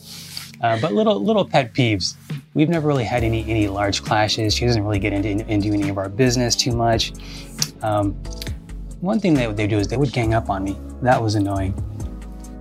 Uh, 0.60 0.78
but 0.80 0.92
little 0.92 1.22
little 1.22 1.44
pet 1.44 1.74
peeves. 1.74 2.14
We've 2.54 2.68
never 2.68 2.86
really 2.86 3.04
had 3.04 3.24
any 3.24 3.48
any 3.48 3.68
large 3.68 4.02
clashes. 4.02 4.54
She 4.54 4.66
doesn't 4.66 4.84
really 4.84 4.98
get 4.98 5.12
into 5.12 5.46
into 5.50 5.68
any 5.72 5.88
of 5.88 5.98
our 5.98 6.08
business 6.08 6.54
too 6.54 6.72
much. 6.72 7.12
Um, 7.82 8.20
one 9.00 9.18
thing 9.20 9.34
they 9.34 9.46
would 9.46 9.56
they 9.56 9.66
do 9.66 9.78
is 9.78 9.88
they 9.88 9.96
would 9.96 10.12
gang 10.12 10.34
up 10.34 10.50
on 10.50 10.64
me. 10.64 10.76
That 11.02 11.22
was 11.22 11.34
annoying. 11.34 11.74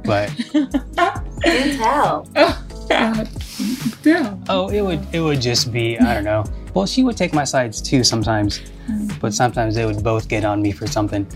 But 0.03 0.31
Do 0.53 1.77
tell. 1.77 2.27
Oh, 2.35 2.65
God. 2.89 3.29
Yeah. 4.03 4.35
oh, 4.49 4.69
it 4.69 4.81
would 4.81 5.05
it 5.13 5.19
would 5.21 5.41
just 5.41 5.71
be 5.71 5.97
I 5.99 6.13
don't 6.13 6.23
know. 6.23 6.43
Well, 6.73 6.85
she 6.85 7.03
would 7.03 7.17
take 7.17 7.33
my 7.33 7.43
sides 7.43 7.81
too 7.81 8.03
sometimes, 8.03 8.61
but 9.19 9.33
sometimes 9.33 9.75
they 9.75 9.85
would 9.85 10.03
both 10.03 10.27
get 10.27 10.45
on 10.45 10.61
me 10.61 10.71
for 10.71 10.87
something. 10.87 11.27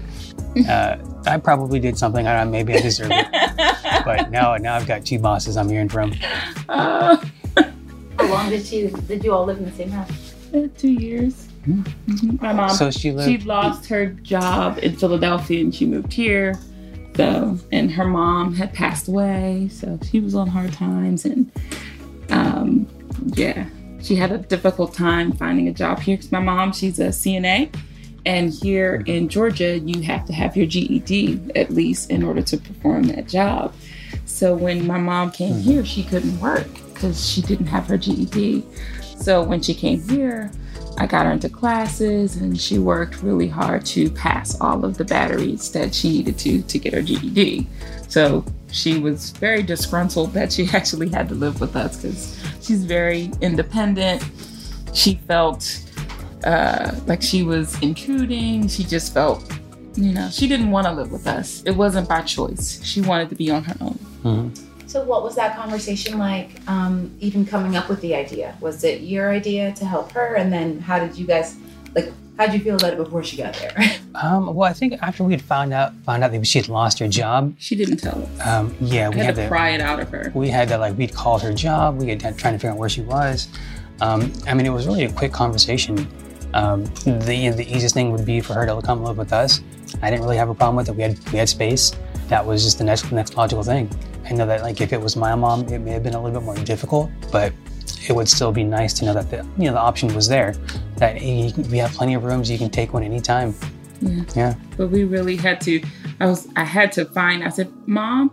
Uh, 0.69 0.97
I 1.25 1.37
probably 1.37 1.79
did 1.79 1.97
something. 1.97 2.27
I 2.27 2.37
don't 2.37 2.47
know. 2.47 2.51
Maybe 2.51 2.73
I 2.75 2.81
deserve 2.81 3.11
it. 3.11 3.27
But 4.05 4.31
now 4.31 4.55
now 4.57 4.75
I've 4.75 4.87
got 4.87 5.05
two 5.05 5.17
bosses 5.19 5.55
I'm 5.55 5.69
hearing 5.69 5.87
from. 5.87 6.13
Uh, 6.67 7.15
How 7.55 8.27
long 8.27 8.49
did 8.49 8.69
you 8.71 8.89
did 9.07 9.23
you 9.23 9.31
all 9.33 9.45
live 9.45 9.57
in 9.57 9.65
the 9.65 9.71
same 9.71 9.89
house? 9.91 10.22
Two 10.77 10.89
years. 10.91 11.47
Mhm. 11.67 12.41
My 12.41 12.53
mom 12.53 12.69
So 12.69 12.91
she 12.91 13.11
lived. 13.11 13.29
she 13.29 13.37
lost 13.47 13.87
her 13.87 14.07
job 14.07 14.79
in 14.81 14.95
Philadelphia 14.95 15.61
and 15.61 15.73
she 15.73 15.85
moved 15.85 16.13
here. 16.13 16.55
So, 17.15 17.57
and 17.71 17.91
her 17.91 18.05
mom 18.05 18.55
had 18.55 18.73
passed 18.73 19.07
away, 19.07 19.69
so 19.71 19.99
she 20.09 20.19
was 20.19 20.33
on 20.35 20.47
hard 20.47 20.73
times. 20.73 21.25
And 21.25 21.51
um, 22.29 22.87
yeah, 23.35 23.65
she 24.01 24.15
had 24.15 24.31
a 24.31 24.39
difficult 24.39 24.93
time 24.93 25.31
finding 25.33 25.67
a 25.67 25.71
job 25.73 25.99
here 25.99 26.17
because 26.17 26.31
my 26.31 26.39
mom, 26.39 26.73
she's 26.73 26.99
a 26.99 27.09
CNA, 27.09 27.69
and 28.25 28.51
here 28.51 29.03
in 29.05 29.29
Georgia, 29.29 29.77
you 29.79 30.01
have 30.01 30.25
to 30.25 30.33
have 30.33 30.57
your 30.57 30.65
GED 30.65 31.39
at 31.55 31.69
least 31.71 32.09
in 32.09 32.23
order 32.23 32.41
to 32.41 32.57
perform 32.57 33.03
that 33.03 33.27
job. 33.27 33.73
So 34.25 34.55
when 34.55 34.87
my 34.87 34.97
mom 34.97 35.29
came 35.31 35.55
here, 35.59 35.85
she 35.85 36.03
couldn't 36.03 36.39
work 36.39 36.67
because 36.93 37.29
she 37.29 37.41
didn't 37.43 37.67
have 37.67 37.85
her 37.87 37.97
GED. 37.97 38.63
So 39.17 39.43
when 39.43 39.62
she 39.62 39.73
came 39.73 40.02
here, 40.10 40.52
I 40.97 41.08
got 41.08 41.26
her 41.26 41.32
into 41.32 41.49
classes 41.49 42.36
and 42.38 42.60
she 42.60 42.78
worked 42.78 43.23
really 43.23 43.47
hard 43.47 43.86
to 43.88 44.12
pass 44.12 44.60
all 44.62 44.86
of 44.86 44.97
the 44.97 45.06
batteries 45.06 45.71
that 45.71 45.93
she 45.95 46.10
needed 46.10 46.38
to 46.39 46.62
to 46.62 46.80
get 46.80 46.93
her 46.93 47.02
GED. 47.02 47.67
So 48.10 48.45
she 48.71 48.99
was 48.99 49.32
very 49.32 49.63
disgruntled 49.63 50.34
that 50.34 50.52
she 50.54 50.67
actually 50.73 51.10
had 51.10 51.30
to 51.30 51.36
live 51.36 51.60
with 51.62 51.76
us 51.76 51.97
because 51.97 52.39
she's 52.62 52.86
very 52.86 53.32
independent. 53.41 54.23
She 54.93 55.15
felt 55.28 55.80
uh, 56.43 56.93
like 57.08 57.21
she 57.21 57.41
was 57.43 57.80
intruding. 57.82 58.67
She 58.67 58.84
just 58.84 59.13
felt, 59.13 59.43
you 59.95 60.12
know, 60.13 60.30
she 60.30 60.47
didn't 60.47 60.69
want 60.69 60.86
to 60.86 60.93
live 60.93 61.12
with 61.12 61.26
us. 61.26 61.63
It 61.65 61.71
wasn't 61.71 62.08
by 62.08 62.21
choice. 62.21 62.84
She 62.84 63.02
wanted 63.02 63.30
to 63.30 63.36
be 63.36 63.49
on 63.49 63.63
her 63.63 63.76
own. 63.82 63.99
Mhm. 64.23 64.60
So 64.88 65.04
what 65.04 65.24
was 65.24 65.36
that 65.36 65.56
conversation 65.56 66.17
like? 66.19 66.50
Um, 66.67 67.15
even 67.19 67.46
coming 67.46 67.76
up 67.76 67.89
with 67.89 68.02
the 68.02 68.13
idea, 68.15 68.56
was 68.62 68.84
it 68.84 69.02
your 69.02 69.32
idea 69.32 69.72
to 69.74 69.86
help 69.86 70.12
her, 70.12 70.36
and 70.36 70.52
then 70.54 70.80
how 70.80 71.00
did 71.00 71.17
you 71.17 71.26
guys 71.26 71.56
like? 71.96 72.12
How 72.38 72.46
did 72.48 72.56
you 72.56 72.62
feel 72.62 72.76
about 72.76 72.93
it 72.93 72.98
before 72.98 73.24
she 73.24 73.38
got 73.38 73.54
there? 73.56 73.76
Um, 74.15 74.54
well, 74.54 74.69
I 74.69 74.74
think 74.74 74.93
after 75.02 75.24
we 75.24 75.34
had 75.34 75.41
found 75.41 75.74
out 75.74 75.91
found 76.06 76.24
out 76.24 76.32
that 76.32 76.46
she 76.46 76.60
had 76.60 76.69
lost 76.69 77.00
her 77.00 77.08
job, 77.08 77.56
She 77.58 77.76
didn't 77.76 77.98
tell 77.98 78.22
us. 78.22 78.46
um, 78.48 78.76
yeah, 78.80 79.08
I 79.08 79.10
we 79.10 79.15
had, 79.17 79.26
had 79.26 79.36
to 79.38 79.41
to 79.41 79.48
pry 79.48 79.69
it 79.72 79.82
out 79.82 80.00
of 80.00 80.10
her. 80.10 80.32
we 80.36 80.50
had 80.50 80.67
to 80.67 80.78
like 80.78 80.96
we'd 81.00 81.15
called 81.15 81.41
her 81.41 81.52
job. 81.52 81.98
We 81.98 82.10
had 82.10 82.19
to 82.19 82.32
trying 82.34 82.54
to 82.54 82.60
figure 82.60 82.69
out 82.74 82.78
where 82.78 82.89
she 82.89 83.02
was. 83.02 83.48
Um, 84.02 84.32
I 84.48 84.54
mean, 84.54 84.67
it 84.67 84.69
was 84.69 84.86
really 84.86 85.06
a 85.06 85.12
quick 85.12 85.34
conversation. 85.34 86.08
Um, 86.54 86.84
the 87.06 87.50
the 87.50 87.65
easiest 87.67 87.96
thing 87.96 88.12
would 88.12 88.24
be 88.24 88.39
for 88.39 88.54
her 88.54 88.67
to 88.67 88.80
come 88.84 89.02
live 89.04 89.17
with 89.17 89.34
us. 89.34 89.62
I 90.04 90.12
didn't 90.12 90.22
really 90.22 90.38
have 90.38 90.50
a 90.50 90.54
problem 90.54 90.76
with 90.76 90.89
it. 90.89 90.96
We 90.96 91.02
had 91.02 91.17
we 91.32 91.39
had 91.39 91.50
space. 91.50 91.91
That 92.28 92.46
was 92.46 92.63
just 92.63 92.78
the 92.78 92.84
next 92.84 93.12
next 93.12 93.36
logical 93.36 93.63
thing. 93.63 93.89
I 94.25 94.33
know 94.33 94.45
that 94.45 94.62
like 94.62 94.81
if 94.81 94.93
it 94.93 95.01
was 95.01 95.15
my 95.15 95.36
mom, 95.36 95.67
it 95.67 95.79
may 95.79 95.91
have 95.91 96.03
been 96.03 96.13
a 96.13 96.21
little 96.21 96.39
bit 96.39 96.45
more 96.45 96.55
difficult, 96.55 97.09
but 97.31 97.53
it 98.07 98.13
would 98.13 98.27
still 98.27 98.51
be 98.51 98.63
nice 98.63 98.93
to 98.95 99.05
know 99.05 99.13
that 99.13 99.29
the 99.29 99.38
you 99.57 99.65
know 99.65 99.73
the 99.73 99.79
option 99.79 100.13
was 100.13 100.27
there. 100.27 100.55
That 100.97 101.21
you, 101.21 101.51
we 101.69 101.77
have 101.77 101.91
plenty 101.93 102.13
of 102.13 102.23
rooms. 102.23 102.49
You 102.49 102.57
can 102.57 102.69
take 102.69 102.93
one 102.93 103.03
anytime. 103.03 103.53
Yeah. 104.01 104.23
Yeah. 104.36 104.55
but 104.75 104.88
we 104.88 105.05
really 105.05 105.38
had 105.38 105.62
to 105.62 105.81
i 106.19 106.25
was 106.25 106.49
i 106.57 106.65
had 106.65 106.91
to 106.93 107.05
find 107.05 107.41
i 107.41 107.47
said 107.47 107.71
mom 107.88 108.31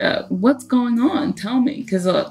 uh, 0.00 0.22
what's 0.30 0.64
going 0.64 0.98
on 0.98 1.34
tell 1.34 1.60
me 1.60 1.82
because 1.82 2.06
uh, 2.06 2.30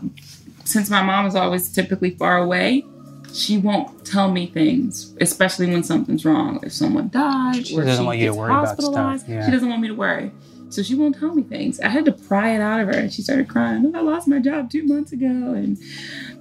since 0.66 0.90
my 0.90 1.04
mom 1.04 1.28
is 1.28 1.36
always 1.36 1.72
typically 1.72 2.12
far 2.12 2.40
away 2.40 2.84
she 3.32 3.60
won't 3.60 4.04
tell 4.06 4.32
me 4.32 4.48
things 4.48 5.16
especially 5.22 5.68
when 5.68 5.84
something's 5.84 6.26
wrong 6.26 6.60
if 6.64 6.72
someone 6.74 7.10
died 7.10 7.68
She 7.68 7.78
or 7.78 7.84
doesn't 7.84 8.02
she 8.02 8.06
want 8.08 8.18
you 8.18 8.26
to 8.28 8.34
worry 8.34 8.50
about 8.50 8.82
stuff, 8.82 9.24
yeah. 9.28 9.46
she 9.46 9.52
doesn't 9.52 9.70
want 9.70 9.82
me 9.84 9.90
to 9.90 9.94
worry 9.94 10.32
so 10.70 10.82
she 10.84 10.96
won't 10.96 11.18
tell 11.20 11.34
me 11.34 11.44
things 11.44 11.80
i 11.82 11.90
had 11.90 12.06
to 12.06 12.12
pry 12.12 12.56
it 12.56 12.62
out 12.62 12.80
of 12.80 12.88
her 12.88 12.94
and 12.94 13.12
she 13.14 13.22
started 13.22 13.48
crying 13.50 13.92
"Oh, 13.94 13.98
i 13.98 14.02
lost 14.02 14.28
my 14.28 14.40
job 14.40 14.70
two 14.70 14.84
months 14.86 15.12
ago 15.12 15.26
and 15.28 15.78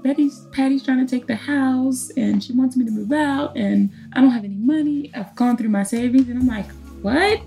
Betty's 0.02 0.46
Patty's 0.52 0.84
trying 0.84 1.04
to 1.04 1.10
take 1.10 1.26
the 1.26 1.34
house 1.34 2.10
and 2.16 2.42
she 2.42 2.52
wants 2.52 2.76
me 2.76 2.84
to 2.84 2.90
move 2.90 3.10
out 3.12 3.56
and 3.56 3.90
I 4.12 4.20
don't 4.20 4.30
have 4.30 4.44
any 4.44 4.54
money. 4.54 5.10
I've 5.12 5.34
gone 5.34 5.56
through 5.56 5.70
my 5.70 5.82
savings 5.82 6.28
and 6.28 6.38
I'm 6.38 6.46
like, 6.46 6.70
what? 7.02 7.40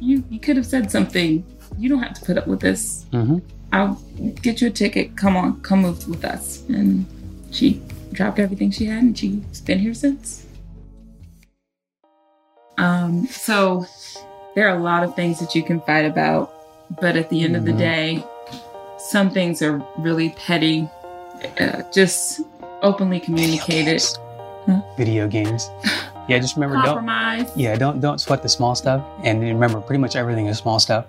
You 0.00 0.24
you 0.30 0.40
could 0.40 0.56
have 0.56 0.64
said 0.64 0.90
something. 0.90 1.44
You 1.78 1.88
don't 1.90 2.02
have 2.02 2.14
to 2.14 2.24
put 2.24 2.38
up 2.38 2.46
with 2.46 2.60
this. 2.60 3.04
hmm 3.10 3.38
I'll 3.74 4.00
get 4.40 4.62
you 4.62 4.68
a 4.68 4.70
ticket. 4.70 5.16
Come 5.18 5.36
on, 5.36 5.60
come 5.60 5.82
move 5.82 6.08
with 6.08 6.24
us. 6.24 6.62
And 6.68 7.04
she 7.50 7.82
dropped 8.12 8.38
everything 8.38 8.70
she 8.70 8.86
had 8.86 9.02
and 9.02 9.18
she's 9.18 9.60
been 9.60 9.78
here 9.78 9.92
since. 9.92 10.46
Um, 12.78 13.26
so 13.26 13.84
there 14.56 14.66
are 14.68 14.76
a 14.76 14.82
lot 14.82 15.04
of 15.04 15.14
things 15.14 15.38
that 15.38 15.54
you 15.54 15.62
can 15.62 15.80
fight 15.82 16.06
about, 16.06 16.50
but 17.00 17.14
at 17.14 17.28
the 17.28 17.44
end 17.44 17.54
of 17.54 17.64
the 17.66 17.72
Mhm. 17.72 17.78
day, 17.78 18.24
some 18.98 19.30
things 19.30 19.60
are 19.62 19.80
really 19.98 20.30
petty. 20.30 20.88
Uh, 21.60 21.82
just 21.92 22.40
openly 22.82 23.20
communicated. 23.20 24.02
Huh? 24.64 24.80
Video 24.96 25.28
games. 25.28 25.70
Yeah, 26.28 26.38
just 26.40 26.56
remember 26.56 26.82
don't 26.82 27.06
yeah 27.54 27.76
don't 27.76 28.00
don't 28.00 28.20
sweat 28.20 28.42
the 28.42 28.48
small 28.48 28.74
stuff 28.74 29.00
and 29.22 29.40
remember 29.40 29.80
pretty 29.80 30.00
much 30.00 30.16
everything 30.16 30.46
is 30.48 30.58
small 30.58 30.80
stuff 30.80 31.04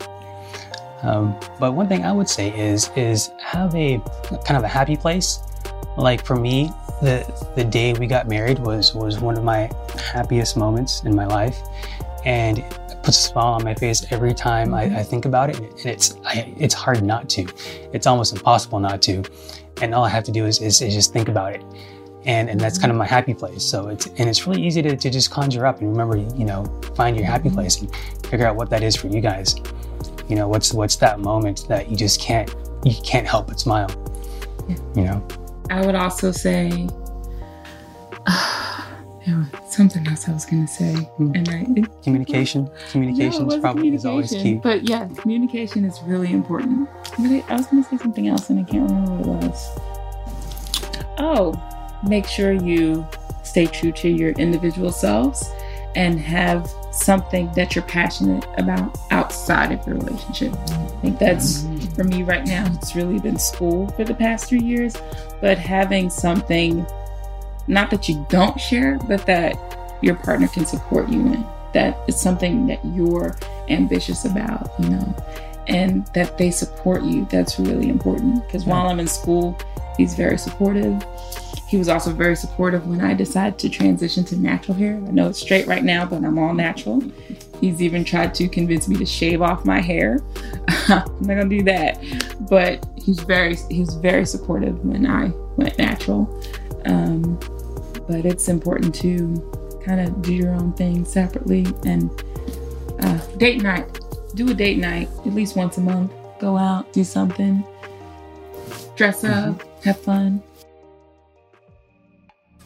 um, 1.01 1.33
but 1.59 1.73
one 1.73 1.87
thing 1.87 2.05
i 2.05 2.11
would 2.11 2.29
say 2.29 2.49
is 2.55 2.91
is 2.95 3.31
have 3.41 3.73
a 3.73 3.99
kind 4.45 4.57
of 4.57 4.63
a 4.63 4.67
happy 4.67 4.95
place 4.95 5.39
like 5.97 6.23
for 6.23 6.35
me 6.35 6.71
the 7.01 7.25
the 7.55 7.63
day 7.63 7.93
we 7.93 8.05
got 8.05 8.27
married 8.27 8.59
was 8.59 8.93
was 8.93 9.19
one 9.19 9.35
of 9.35 9.43
my 9.43 9.67
happiest 10.13 10.55
moments 10.55 11.01
in 11.03 11.15
my 11.15 11.25
life 11.25 11.57
and 12.25 12.59
it 12.59 12.86
puts 13.07 13.19
a 13.19 13.29
smile 13.29 13.53
on 13.53 13.63
my 13.63 13.73
face 13.73 14.05
every 14.11 14.33
time 14.33 14.73
I, 14.73 14.83
I 14.99 15.03
think 15.03 15.23
about 15.23 15.49
it 15.49 15.59
and 15.59 15.85
it's 15.85 16.17
I, 16.25 16.53
it's 16.57 16.73
hard 16.73 17.01
not 17.03 17.29
to 17.29 17.47
it's 17.93 18.05
almost 18.05 18.33
impossible 18.33 18.81
not 18.81 19.01
to 19.03 19.23
and 19.81 19.95
all 19.95 20.03
i 20.03 20.09
have 20.09 20.25
to 20.25 20.31
do 20.31 20.45
is, 20.45 20.61
is, 20.61 20.81
is 20.81 20.93
just 20.93 21.13
think 21.13 21.29
about 21.29 21.53
it 21.53 21.63
and 22.25 22.49
and 22.49 22.59
that's 22.59 22.77
kind 22.77 22.91
of 22.91 22.97
my 22.97 23.05
happy 23.05 23.33
place. 23.33 23.63
So 23.63 23.87
it's 23.87 24.07
and 24.17 24.29
it's 24.29 24.45
really 24.45 24.61
easy 24.61 24.81
to, 24.81 24.97
to 24.97 25.09
just 25.09 25.31
conjure 25.31 25.65
up 25.65 25.79
and 25.79 25.89
remember, 25.89 26.17
you 26.17 26.43
know, 26.43 26.65
find 26.93 27.15
your 27.15 27.25
happy 27.25 27.49
place 27.49 27.79
and 27.79 27.89
figure 28.27 28.45
out 28.45 28.57
what 28.57 28.69
that 28.71 28.83
is 28.83 28.97
for 28.97 29.07
you 29.07 29.21
guys. 29.21 29.55
You 30.27 30.35
know, 30.35 30.47
what's 30.49 30.73
what's 30.73 30.97
that 30.97 31.21
moment 31.21 31.65
that 31.69 31.89
you 31.89 31.95
just 31.95 32.19
can't 32.19 32.53
you 32.83 32.93
can't 33.01 33.25
help 33.25 33.47
but 33.47 33.59
smile. 33.59 33.89
You 34.95 35.05
know, 35.05 35.27
I 35.69 35.85
would 35.85 35.95
also 35.95 36.33
say 36.33 36.89
was 39.35 39.47
something 39.73 40.07
else 40.07 40.27
I 40.29 40.33
was 40.33 40.45
going 40.45 40.65
to 40.65 40.71
say, 40.71 40.93
Hmm. 40.93 41.31
and 41.35 41.49
I 41.49 41.65
it, 41.75 42.03
communication, 42.03 42.65
No, 42.65 42.71
it 42.71 42.91
communication 42.91 43.47
is 43.51 43.57
probably 43.57 43.97
always 44.05 44.31
key. 44.31 44.55
But 44.55 44.83
yeah, 44.83 45.07
communication 45.17 45.85
is 45.85 45.99
really 46.03 46.31
important. 46.31 46.89
But 47.17 47.31
I, 47.31 47.43
I 47.49 47.55
was 47.57 47.67
going 47.67 47.83
to 47.83 47.89
say 47.89 47.97
something 47.97 48.27
else 48.27 48.49
and 48.49 48.59
I 48.59 48.63
can't 48.63 48.89
remember 48.89 49.11
what 49.29 49.43
it 49.43 49.47
was. 49.47 49.79
Oh, 51.17 51.53
make 52.07 52.27
sure 52.27 52.51
you 52.51 53.05
stay 53.43 53.65
true 53.65 53.91
to 53.93 54.07
your 54.09 54.31
individual 54.31 54.91
selves 54.91 55.49
and 55.95 56.19
have 56.19 56.71
something 56.91 57.51
that 57.55 57.73
you're 57.75 57.83
passionate 57.85 58.45
about 58.57 58.97
outside 59.09 59.71
of 59.71 59.85
your 59.87 59.95
relationship. 59.97 60.53
I 60.69 60.99
think 61.01 61.17
that's 61.17 61.63
for 61.95 62.03
me 62.03 62.21
right 62.23 62.45
now. 62.45 62.67
It's 62.75 62.95
really 62.95 63.19
been 63.19 63.39
school 63.39 63.87
for 63.89 64.03
the 64.03 64.13
past 64.13 64.47
three 64.47 64.61
years, 64.61 64.95
but 65.41 65.57
having 65.57 66.09
something 66.11 66.85
not 67.67 67.89
that 67.91 68.07
you 68.07 68.25
don't 68.29 68.59
share, 68.59 68.97
but 69.07 69.25
that 69.25 69.55
your 70.01 70.15
partner 70.15 70.47
can 70.47 70.65
support 70.65 71.09
you 71.09 71.19
in. 71.21 71.45
That 71.73 71.97
it's 72.07 72.21
something 72.21 72.67
that 72.67 72.83
you're 72.85 73.35
ambitious 73.69 74.25
about, 74.25 74.71
you 74.79 74.89
know, 74.89 75.15
and 75.67 76.07
that 76.07 76.37
they 76.37 76.51
support 76.51 77.03
you. 77.03 77.27
That's 77.29 77.59
really 77.59 77.89
important. 77.89 78.45
Because 78.45 78.65
while 78.65 78.87
I'm 78.87 78.99
in 78.99 79.07
school, 79.07 79.57
he's 79.97 80.15
very 80.15 80.37
supportive. 80.37 81.03
He 81.67 81.77
was 81.77 81.89
also 81.89 82.13
very 82.13 82.35
supportive 82.35 82.87
when 82.87 83.01
I 83.01 83.13
decided 83.13 83.59
to 83.59 83.69
transition 83.69 84.23
to 84.25 84.37
natural 84.37 84.77
hair. 84.77 84.95
I 84.95 85.11
know 85.11 85.27
it's 85.27 85.41
straight 85.41 85.67
right 85.67 85.83
now, 85.83 86.05
but 86.05 86.23
I'm 86.23 86.39
all 86.39 86.53
natural. 86.53 87.03
He's 87.59 87.81
even 87.81 88.05
tried 88.05 88.33
to 88.35 88.47
convince 88.47 88.87
me 88.87 88.95
to 88.97 89.05
shave 89.05 89.41
off 89.41 89.65
my 89.65 89.81
hair. 89.81 90.21
I'm 90.87 91.03
not 91.21 91.27
gonna 91.27 91.49
do 91.49 91.63
that, 91.63 92.01
but 92.49 92.85
he's 92.95 93.19
very 93.19 93.57
he 93.69 93.81
was 93.81 93.95
very 93.95 94.25
supportive 94.25 94.83
when 94.85 95.05
I 95.05 95.31
went 95.57 95.77
natural. 95.77 96.41
Um, 96.85 97.37
but 98.07 98.25
it's 98.25 98.47
important 98.47 98.95
to 98.95 99.81
kind 99.85 100.01
of 100.01 100.21
do 100.21 100.33
your 100.33 100.53
own 100.53 100.73
thing 100.73 101.05
separately 101.05 101.65
and 101.85 102.09
uh, 103.01 103.17
date 103.37 103.61
night. 103.61 103.99
Do 104.35 104.49
a 104.49 104.53
date 104.53 104.77
night 104.77 105.09
at 105.25 105.33
least 105.33 105.55
once 105.55 105.77
a 105.77 105.81
month. 105.81 106.11
Go 106.39 106.57
out, 106.57 106.91
do 106.93 107.03
something, 107.03 107.65
dress 108.95 109.23
up, 109.23 109.63
have 109.83 109.99
fun. 109.99 110.41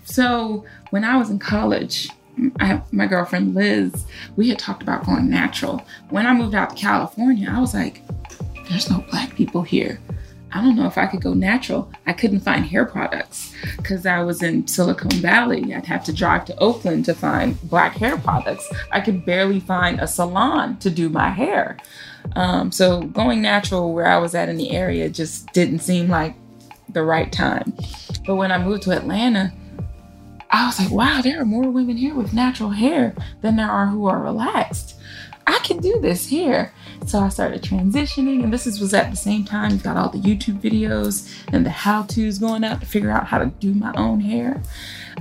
So 0.04 0.66
when 0.90 1.06
I 1.06 1.16
was 1.18 1.30
in 1.30 1.40
college, 1.40 2.10
I, 2.60 2.82
my 2.92 3.08
girlfriend 3.08 3.56
Liz, 3.56 4.06
we 4.36 4.50
had 4.50 4.60
talked 4.60 4.84
about 4.84 5.06
going 5.06 5.30
natural. 5.30 5.86
When 6.10 6.26
I 6.26 6.34
moved 6.34 6.56
out 6.56 6.72
to 6.72 6.76
California, 6.76 7.50
I 7.50 7.60
was 7.60 7.74
like, 7.74 8.02
"There's 8.70 8.90
no 8.90 9.06
black 9.10 9.36
people 9.36 9.62
here. 9.62 10.00
I 10.54 10.62
don't 10.62 10.76
know 10.76 10.86
if 10.86 10.98
I 10.98 11.08
could 11.08 11.22
go 11.22 11.34
natural. 11.34 11.92
I 12.06 12.14
couldn't 12.14 12.42
find 12.42 12.66
hair 12.66 12.86
products 12.86 13.54
because 13.78 14.06
I 14.06 14.22
was 14.22 14.44
in 14.44 14.68
Silicon 14.68 15.12
Valley. 15.12 15.74
I'd 15.74 15.86
have 15.86 16.04
to 16.06 16.14
drive 16.14 16.46
to 16.46 16.58
Oakland 16.60 17.06
to 17.06 17.14
find 17.14 17.60
black 17.70 17.96
hair 17.96 18.18
products. 18.18 18.68
I 18.92 19.00
could 19.02 19.26
barely 19.26 19.60
find 19.60 20.00
a 20.00 20.08
salon 20.08 20.78
to 20.80 20.90
do 20.90 21.10
my 21.10 21.30
hair. 21.30 21.78
Um, 22.36 22.72
so 22.72 23.04
going 23.04 23.42
natural 23.42 23.94
where 23.94 24.08
I 24.08 24.18
was 24.18 24.36
at 24.36 24.50
in 24.50 24.58
the 24.58 24.72
area 24.72 25.10
just 25.10 25.52
didn't 25.54 25.80
seem 25.80 26.10
like 26.10 26.36
the 26.90 27.04
right 27.04 27.32
time. 27.32 27.74
But 28.26 28.36
when 28.36 28.52
I 28.52 28.58
moved 28.58 28.84
to 28.84 28.92
Atlanta, 28.92 29.54
I 30.50 30.66
was 30.66 30.80
like, 30.80 30.92
wow, 30.92 31.22
there 31.22 31.42
are 31.42 31.46
more 31.46 31.70
women 31.70 31.96
here 31.96 32.14
with 32.14 32.34
natural 32.34 32.72
hair 32.72 33.16
than 33.42 33.56
there 33.56 33.70
are 33.70 33.88
who 33.88 34.08
are 34.08 34.22
relaxed. 34.22 34.96
I 35.48 35.60
can 35.60 35.78
do 35.78 36.00
this 36.02 36.28
here. 36.28 36.74
So 37.06 37.20
I 37.20 37.30
started 37.30 37.62
transitioning, 37.64 38.44
and 38.44 38.54
this 38.54 38.68
is, 38.68 38.80
was 38.80 38.94
at 38.94 39.10
the 39.10 39.18
same 39.18 39.44
time, 39.44 39.72
he's 39.72 39.82
got 39.82 39.98
all 39.98 40.10
the 40.10 40.20
YouTube 40.20 40.62
videos 40.62 41.28
and 41.52 41.66
the 41.66 41.70
how 41.70 42.04
to's 42.04 42.38
going 42.40 42.64
out 42.64 42.80
to 42.80 42.86
figure 42.86 43.12
out 43.12 43.26
how 43.28 43.40
to 43.40 43.48
do 43.48 43.74
my 43.74 43.92
own 43.98 44.20
hair. 44.22 44.62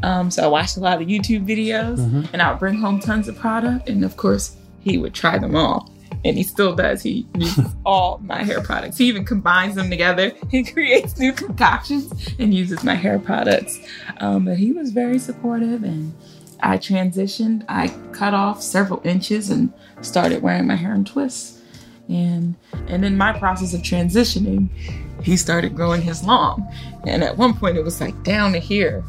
Um, 0.03 0.31
so 0.31 0.45
I 0.45 0.47
watched 0.47 0.77
a 0.77 0.81
lot 0.81 1.01
of 1.03 1.09
YouTube 1.09 1.47
videos, 1.47 1.99
Mhm. 1.99 2.29
and 2.33 2.43
I 2.43 2.51
would 2.51 2.61
bring 2.61 2.75
home 2.79 3.01
tons 3.01 3.29
of 3.29 3.37
product, 3.37 3.89
and 3.89 4.05
of 4.05 4.17
course, 4.17 4.57
he 4.81 4.99
would 4.99 5.15
try 5.15 5.39
them 5.39 5.57
all. 5.57 5.91
And 6.25 6.37
he 6.37 6.43
still 6.43 6.75
does. 6.77 7.03
He 7.03 7.27
uses 7.35 7.67
all 7.87 8.21
my 8.25 8.43
hair 8.45 8.61
products. 8.61 8.99
He 8.99 9.07
even 9.07 9.25
combines 9.25 9.75
them 9.75 9.89
together. 9.91 10.33
He 10.51 10.63
creates 10.73 11.19
new 11.19 11.33
concoctions 11.33 12.13
and 12.39 12.53
uses 12.53 12.85
my 12.85 12.95
hair 12.95 13.19
products. 13.19 13.79
Um, 14.19 14.45
but 14.45 14.59
he 14.59 14.71
was 14.71 14.91
very 14.93 15.19
supportive, 15.19 15.83
and 15.83 16.13
I 16.63 16.77
transitioned. 16.77 17.65
I 17.69 17.89
cut 18.13 18.35
off 18.35 18.63
several 18.63 19.01
inches 19.03 19.49
and 19.51 19.73
started 20.03 20.43
wearing 20.43 20.67
my 20.67 20.77
hair 20.77 20.95
in 20.95 21.05
twists. 21.07 21.57
And 22.11 22.57
and 22.89 23.05
in 23.05 23.17
my 23.17 23.33
process 23.39 23.73
of 23.73 23.83
transitioning, 23.83 24.69
he 25.23 25.37
started 25.37 25.77
growing 25.77 26.03
his 26.03 26.25
long. 26.25 26.67
And 27.07 27.23
at 27.23 27.37
one 27.37 27.55
point, 27.55 27.77
it 27.77 27.85
was 27.85 28.01
like 28.01 28.21
down 28.25 28.53
to 28.55 28.59
here. 28.59 29.05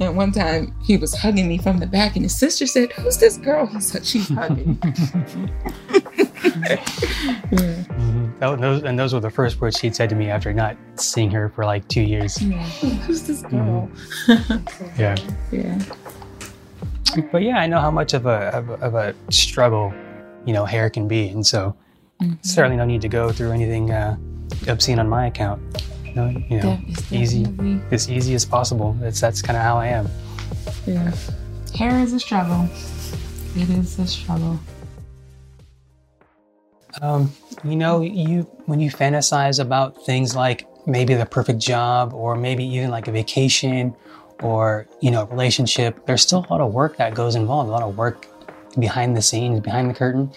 And 0.00 0.16
one 0.16 0.32
time, 0.32 0.74
he 0.82 0.96
was 0.96 1.14
hugging 1.14 1.46
me 1.48 1.58
from 1.58 1.78
the 1.78 1.86
back, 1.86 2.16
and 2.16 2.24
his 2.24 2.36
sister 2.36 2.66
said, 2.66 2.90
"Who's 2.92 3.18
this 3.18 3.36
girl?" 3.36 3.66
He 3.66 3.80
said, 3.80 4.04
"She's 4.04 4.28
hugging." 4.28 4.78
yeah. 4.82 6.76
Mhm. 7.50 8.38
That, 8.38 8.60
those, 8.60 8.82
and 8.82 8.98
those 8.98 9.12
were 9.12 9.20
the 9.20 9.30
first 9.30 9.60
words 9.60 9.78
she'd 9.78 9.94
said 9.94 10.08
to 10.10 10.14
me 10.16 10.30
after 10.30 10.52
not 10.52 10.76
seeing 10.96 11.30
her 11.32 11.50
for 11.50 11.64
like 11.64 11.86
two 11.88 12.00
years. 12.00 12.40
yeah. 12.40 12.62
Who's 13.06 13.22
this 13.26 13.42
girl? 13.42 13.90
Yeah. 14.98 15.16
yeah. 15.52 15.78
But 17.32 17.42
yeah, 17.42 17.58
I 17.58 17.66
know 17.66 17.80
how 17.80 17.90
much 17.90 18.14
of 18.14 18.26
a, 18.26 18.48
of 18.54 18.70
a, 18.70 18.72
of 18.74 18.94
a 18.94 19.14
struggle, 19.30 19.92
you 20.46 20.52
know, 20.52 20.64
hair 20.64 20.88
can 20.88 21.08
be. 21.08 21.28
And 21.28 21.46
so 21.46 21.74
Mhm. 22.20 22.44
certainly 22.44 22.76
no 22.76 22.84
need 22.84 23.00
to 23.02 23.08
go 23.08 23.32
through 23.32 23.52
anything 23.52 23.90
uh, 23.90 24.16
obscene 24.68 24.98
on 24.98 25.08
my 25.08 25.26
account. 25.26 25.60
You 26.04 26.14
know, 26.14 26.28
you 26.28 26.60
know 26.60 26.78
easy. 27.10 27.46
as 27.92 28.10
easy 28.10 28.34
as 28.34 28.44
possible. 28.44 28.96
That's, 29.00 29.20
that's 29.20 29.40
kind 29.40 29.56
of 29.56 29.62
how 29.62 29.76
I 29.76 29.86
am. 29.86 30.08
Yeah. 30.86 31.12
Hair 31.76 32.00
is 32.00 32.12
a 32.12 32.20
struggle. 32.20 32.68
It 33.56 33.70
is 33.70 33.98
a 33.98 34.06
struggle. 34.06 34.58
Um, 37.00 37.32
you 37.64 37.76
know, 37.76 38.00
you 38.00 38.42
when 38.66 38.80
you 38.80 38.90
fantasize 38.90 39.60
about 39.60 40.04
things 40.04 40.34
like 40.34 40.66
maybe 40.86 41.14
the 41.14 41.26
perfect 41.26 41.60
job 41.60 42.12
or 42.12 42.34
maybe 42.34 42.64
even 42.64 42.90
like 42.90 43.06
a 43.06 43.12
vacation 43.12 43.94
or 44.42 44.86
you 45.00 45.10
know 45.10 45.22
a 45.22 45.26
relationship, 45.26 46.04
there's 46.06 46.22
still 46.22 46.44
a 46.48 46.52
lot 46.52 46.60
of 46.60 46.74
work 46.74 46.96
that 46.96 47.14
goes 47.14 47.36
involved, 47.36 47.68
a 47.68 47.72
lot 47.72 47.82
of 47.82 47.96
work 47.96 48.26
behind 48.78 49.16
the 49.16 49.22
scenes, 49.22 49.60
behind 49.60 49.88
the 49.90 49.94
curtain 49.94 50.32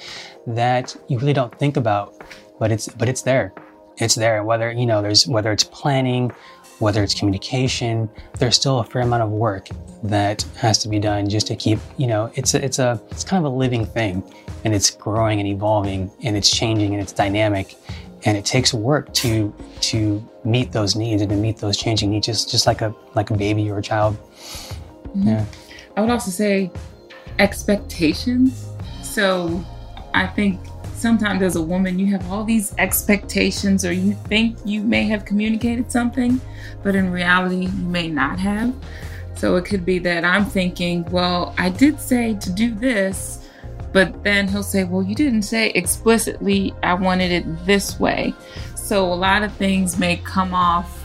that 0.47 0.95
you 1.07 1.17
really 1.19 1.33
don't 1.33 1.57
think 1.59 1.77
about, 1.77 2.13
but 2.59 2.71
it's 2.71 2.87
but 2.87 3.09
it's 3.09 3.21
there. 3.21 3.53
It's 3.97 4.15
there. 4.15 4.43
Whether 4.43 4.71
you 4.71 4.85
know, 4.85 5.01
there's 5.01 5.27
whether 5.27 5.51
it's 5.51 5.63
planning, 5.63 6.31
whether 6.79 7.03
it's 7.03 7.13
communication, 7.13 8.09
there's 8.39 8.55
still 8.55 8.79
a 8.79 8.83
fair 8.83 9.01
amount 9.01 9.23
of 9.23 9.29
work 9.29 9.67
that 10.03 10.43
has 10.57 10.77
to 10.79 10.89
be 10.89 10.99
done 10.99 11.29
just 11.29 11.47
to 11.47 11.55
keep 11.55 11.79
you 11.97 12.07
know 12.07 12.29
it's 12.35 12.53
a, 12.55 12.63
it's 12.63 12.79
a 12.79 13.01
it's 13.09 13.23
kind 13.23 13.45
of 13.45 13.51
a 13.51 13.55
living 13.55 13.85
thing 13.85 14.21
and 14.65 14.73
it's 14.73 14.91
growing 14.91 15.39
and 15.39 15.47
evolving 15.47 16.11
and 16.23 16.35
it's 16.35 16.49
changing 16.49 16.93
and 16.93 17.01
it's 17.01 17.13
dynamic 17.13 17.75
and 18.25 18.37
it 18.37 18.43
takes 18.43 18.73
work 18.73 19.13
to 19.13 19.53
to 19.79 20.21
meet 20.43 20.73
those 20.73 20.97
needs 20.97 21.21
and 21.21 21.31
to 21.31 21.37
meet 21.37 21.57
those 21.57 21.77
changing 21.77 22.09
needs 22.09 22.25
just 22.25 22.51
just 22.51 22.67
like 22.67 22.81
a 22.81 22.93
like 23.15 23.29
a 23.29 23.33
baby 23.33 23.71
or 23.71 23.77
a 23.77 23.81
child 23.81 24.17
mm-hmm. 25.07 25.29
yeah 25.29 25.45
I 25.95 26.01
would 26.01 26.09
also 26.09 26.31
say 26.31 26.71
expectations. 27.39 28.67
So 29.01 29.63
I 30.13 30.27
think 30.27 30.59
sometimes 30.95 31.41
as 31.41 31.55
a 31.55 31.61
woman, 31.61 31.99
you 31.99 32.07
have 32.07 32.29
all 32.31 32.43
these 32.43 32.73
expectations, 32.77 33.83
or 33.83 33.91
you 33.91 34.13
think 34.13 34.57
you 34.65 34.81
may 34.81 35.03
have 35.03 35.25
communicated 35.25 35.91
something, 35.91 36.39
but 36.81 36.95
in 36.95 37.11
reality, 37.11 37.65
you 37.65 37.85
may 37.85 38.07
not 38.07 38.39
have. 38.39 38.73
So 39.35 39.55
it 39.57 39.65
could 39.65 39.85
be 39.85 39.99
that 39.99 40.23
I'm 40.23 40.45
thinking, 40.45 41.03
well, 41.05 41.53
I 41.57 41.69
did 41.69 41.99
say 41.99 42.35
to 42.35 42.51
do 42.51 42.73
this, 42.73 43.49
but 43.91 44.23
then 44.23 44.47
he'll 44.47 44.63
say, 44.63 44.85
well, 44.85 45.03
you 45.03 45.15
didn't 45.15 45.43
say 45.43 45.69
explicitly, 45.71 46.73
I 46.81 46.93
wanted 46.93 47.31
it 47.31 47.65
this 47.65 47.99
way. 47.99 48.33
So 48.75 49.11
a 49.11 49.13
lot 49.13 49.43
of 49.43 49.51
things 49.53 49.99
may 49.99 50.17
come 50.17 50.53
off 50.53 50.99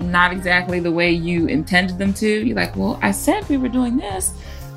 not 0.00 0.32
exactly 0.32 0.80
the 0.80 0.92
way 0.92 1.10
you 1.10 1.46
intended 1.46 1.98
them 1.98 2.12
to, 2.14 2.28
you're 2.28 2.56
like, 2.56 2.76
well, 2.76 2.98
I 3.02 3.12
said 3.12 3.48
we 3.48 3.56
were 3.56 3.68
doing 3.68 3.96
this, 3.96 4.32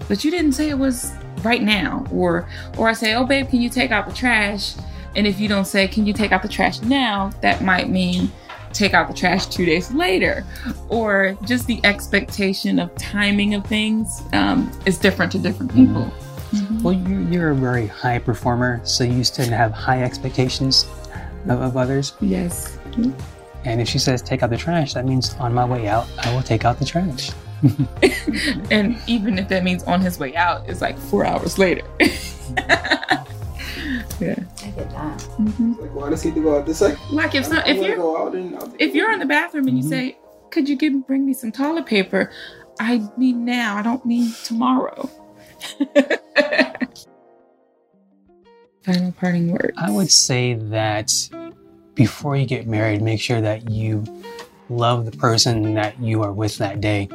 but 0.08 0.24
you 0.24 0.32
didn't 0.32 0.54
say 0.54 0.70
it 0.70 0.78
was 0.78 1.12
right 1.44 1.62
now. 1.62 2.06
Or 2.12 2.48
or 2.78 2.90
I 2.90 2.94
say, 2.94 3.14
oh 3.16 3.26
babe, 3.26 3.50
can 3.50 3.62
you 3.62 3.70
take 3.70 3.92
out 3.92 4.08
the 4.08 4.14
trash? 4.14 4.76
And 5.16 5.26
if 5.26 5.40
you 5.40 5.48
don't 5.48 5.66
say, 5.66 5.88
can 5.88 6.06
you 6.06 6.14
take 6.14 6.32
out 6.32 6.42
the 6.42 6.48
trash 6.48 6.82
now, 6.82 7.32
that 7.42 7.62
might 7.62 7.90
mean 7.90 8.32
take 8.74 8.94
out 8.94 9.08
the 9.08 9.14
trash 9.14 9.48
two 9.48 9.66
days 9.66 9.92
later. 9.92 10.46
Or 10.90 11.38
just 11.46 11.68
the 11.68 11.80
expectation 11.84 12.80
of 12.80 12.94
timing 12.96 13.56
of 13.56 13.66
things 13.66 14.22
um, 14.34 14.72
is 14.86 14.98
different 14.98 15.32
to 15.32 15.40
different 15.40 15.74
people. 15.74 16.12
Mm-hmm. 16.52 16.84
Well, 16.84 16.94
you, 16.94 17.20
you're 17.30 17.52
a 17.52 17.56
very 17.56 17.88
high 17.88 18.20
performer, 18.20 18.82
so 18.84 19.04
you 19.04 19.24
tend 19.24 19.50
to 19.50 19.56
have 19.56 19.72
high 19.72 20.04
expectations 20.04 20.88
of, 21.48 21.62
of 21.62 21.78
others. 21.78 22.14
Yes. 22.22 22.78
And 23.66 23.82
if 23.82 23.88
she 23.90 24.00
says 24.00 24.22
take 24.22 24.42
out 24.42 24.50
the 24.50 24.58
trash, 24.58 24.94
that 24.94 25.06
means 25.06 25.34
on 25.36 25.54
my 25.54 25.66
way 25.66 25.88
out, 25.88 26.08
I 26.20 26.34
will 26.34 26.44
take 26.44 26.66
out 26.66 26.80
the 26.80 26.86
trash. 26.86 27.32
and 28.72 28.98
even 29.08 29.38
if 29.38 29.48
that 29.50 29.64
means 29.64 29.84
on 29.84 30.02
his 30.02 30.20
way 30.20 30.36
out, 30.36 30.68
it's 30.70 30.82
like 30.82 30.98
four 30.98 31.26
hours 31.26 31.58
later. 31.58 31.86
yeah. 32.00 32.16
I 34.20 34.72
get 34.72 34.90
that. 34.92 35.20
Mm-hmm. 35.38 35.74
Like, 35.80 35.94
why 35.94 36.10
does 36.10 36.22
he 36.24 36.30
have 36.30 36.36
to 36.38 36.44
go 36.44 36.58
out 36.58 36.66
this 36.66 36.82
way? 36.82 36.96
Like 37.12 37.36
if 37.36 37.46
some, 37.46 37.64
if 37.66 37.78
you're 37.78 38.76
if 38.80 38.96
you're 38.96 39.12
in 39.12 39.20
the 39.20 39.26
bathroom 39.26 39.68
and 39.68 39.78
you 39.78 39.84
mm-hmm. 39.84 39.92
say, 39.92 40.18
"Could 40.52 40.70
you 40.70 40.76
give 40.76 41.06
bring 41.08 41.26
me 41.26 41.34
some 41.34 41.52
toilet 41.52 41.86
paper?" 41.86 42.32
I 42.80 43.08
mean 43.18 43.46
now. 43.46 43.76
I 43.78 43.82
don't 43.82 44.06
mean 44.06 44.34
tomorrow. 44.44 45.10
Final 48.84 49.12
parting 49.12 49.52
words. 49.52 49.78
I 49.78 49.92
would 49.92 50.10
say 50.10 50.54
that 50.54 51.12
before 51.96 52.38
you 52.38 52.46
get 52.46 52.66
married, 52.66 53.02
make 53.02 53.20
sure 53.20 53.42
that 53.42 53.70
you 53.70 54.06
love 54.70 55.06
the 55.06 55.18
person 55.18 55.74
that 55.74 56.00
you 56.00 56.24
are 56.24 56.32
with 56.32 56.58
that 56.58 56.82
day, 56.82 57.10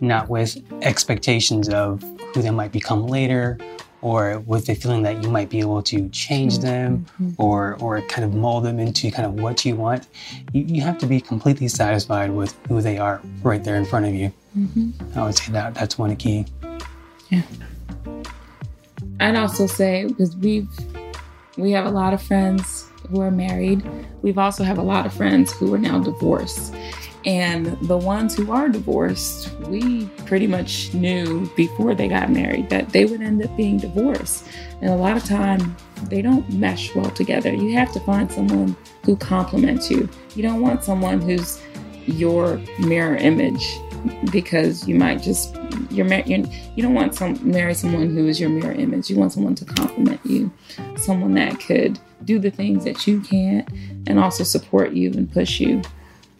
not 0.00 0.28
with 0.28 0.56
expectations 0.82 1.68
of 1.68 2.02
who 2.34 2.42
they 2.42 2.50
might 2.50 2.72
become 2.72 3.06
later 3.06 3.58
or 4.02 4.40
with 4.40 4.66
the 4.66 4.74
feeling 4.74 5.02
that 5.02 5.22
you 5.22 5.30
might 5.30 5.48
be 5.48 5.58
able 5.58 5.82
to 5.82 6.08
change 6.10 6.58
them 6.58 7.04
mm-hmm. 7.20 7.42
or 7.42 7.76
or 7.80 8.00
kind 8.02 8.24
of 8.24 8.34
mold 8.34 8.64
them 8.64 8.78
into 8.78 9.10
kind 9.10 9.26
of 9.26 9.34
what 9.40 9.64
you 9.64 9.74
want. 9.74 10.06
You, 10.52 10.62
you 10.62 10.82
have 10.82 10.98
to 10.98 11.06
be 11.06 11.20
completely 11.20 11.68
satisfied 11.68 12.30
with 12.30 12.56
who 12.68 12.80
they 12.80 12.98
are 12.98 13.20
right 13.42 13.62
there 13.64 13.76
in 13.76 13.84
front 13.84 14.06
of 14.06 14.14
you. 14.14 14.32
Mm-hmm. 14.56 15.18
I 15.18 15.24
would 15.24 15.36
say 15.36 15.52
that 15.52 15.74
that's 15.74 15.98
one 15.98 16.14
key. 16.16 16.46
Yeah. 17.30 17.42
I'd 19.18 19.36
also 19.36 19.66
say 19.66 20.06
because 20.06 20.36
we've 20.36 20.68
we 21.56 21.72
have 21.72 21.86
a 21.86 21.90
lot 21.90 22.12
of 22.12 22.22
friends 22.22 22.85
who 23.08 23.20
are 23.20 23.30
married. 23.30 23.88
We've 24.22 24.38
also 24.38 24.64
have 24.64 24.78
a 24.78 24.82
lot 24.82 25.06
of 25.06 25.12
friends 25.12 25.52
who 25.52 25.72
are 25.74 25.78
now 25.78 25.98
divorced. 25.98 26.74
And 27.24 27.76
the 27.88 27.96
ones 27.96 28.36
who 28.36 28.52
are 28.52 28.68
divorced, 28.68 29.50
we 29.62 30.06
pretty 30.26 30.46
much 30.46 30.94
knew 30.94 31.50
before 31.56 31.92
they 31.92 32.06
got 32.06 32.30
married 32.30 32.70
that 32.70 32.90
they 32.90 33.04
would 33.04 33.20
end 33.20 33.44
up 33.44 33.56
being 33.56 33.78
divorced. 33.78 34.46
And 34.80 34.90
a 34.90 34.96
lot 34.96 35.16
of 35.16 35.24
time 35.24 35.76
they 36.04 36.22
don't 36.22 36.48
mesh 36.52 36.94
well 36.94 37.10
together. 37.10 37.52
You 37.52 37.72
have 37.72 37.92
to 37.94 38.00
find 38.00 38.30
someone 38.30 38.76
who 39.04 39.16
complements 39.16 39.90
you. 39.90 40.08
You 40.36 40.42
don't 40.42 40.60
want 40.60 40.84
someone 40.84 41.20
who's 41.20 41.60
your 42.06 42.60
mirror 42.78 43.16
image 43.16 43.80
because 44.30 44.86
you 44.86 44.94
might 44.94 45.20
just 45.20 45.56
you're, 45.90 46.06
you're 46.06 46.46
you 46.76 46.82
don't 46.82 46.94
want 46.94 47.14
some 47.14 47.38
marry 47.42 47.74
someone 47.74 48.14
who 48.14 48.28
is 48.28 48.38
your 48.38 48.50
mirror 48.50 48.72
image. 48.72 49.10
You 49.10 49.16
want 49.16 49.32
someone 49.32 49.54
to 49.56 49.64
complement 49.64 50.20
you, 50.24 50.52
someone 50.96 51.34
that 51.34 51.58
could 51.58 51.98
do 52.26 52.38
the 52.38 52.50
things 52.50 52.84
that 52.84 53.06
you 53.06 53.20
can't, 53.20 53.68
and 54.06 54.18
also 54.18 54.44
support 54.44 54.92
you 54.92 55.10
and 55.12 55.32
push 55.32 55.60
you, 55.60 55.82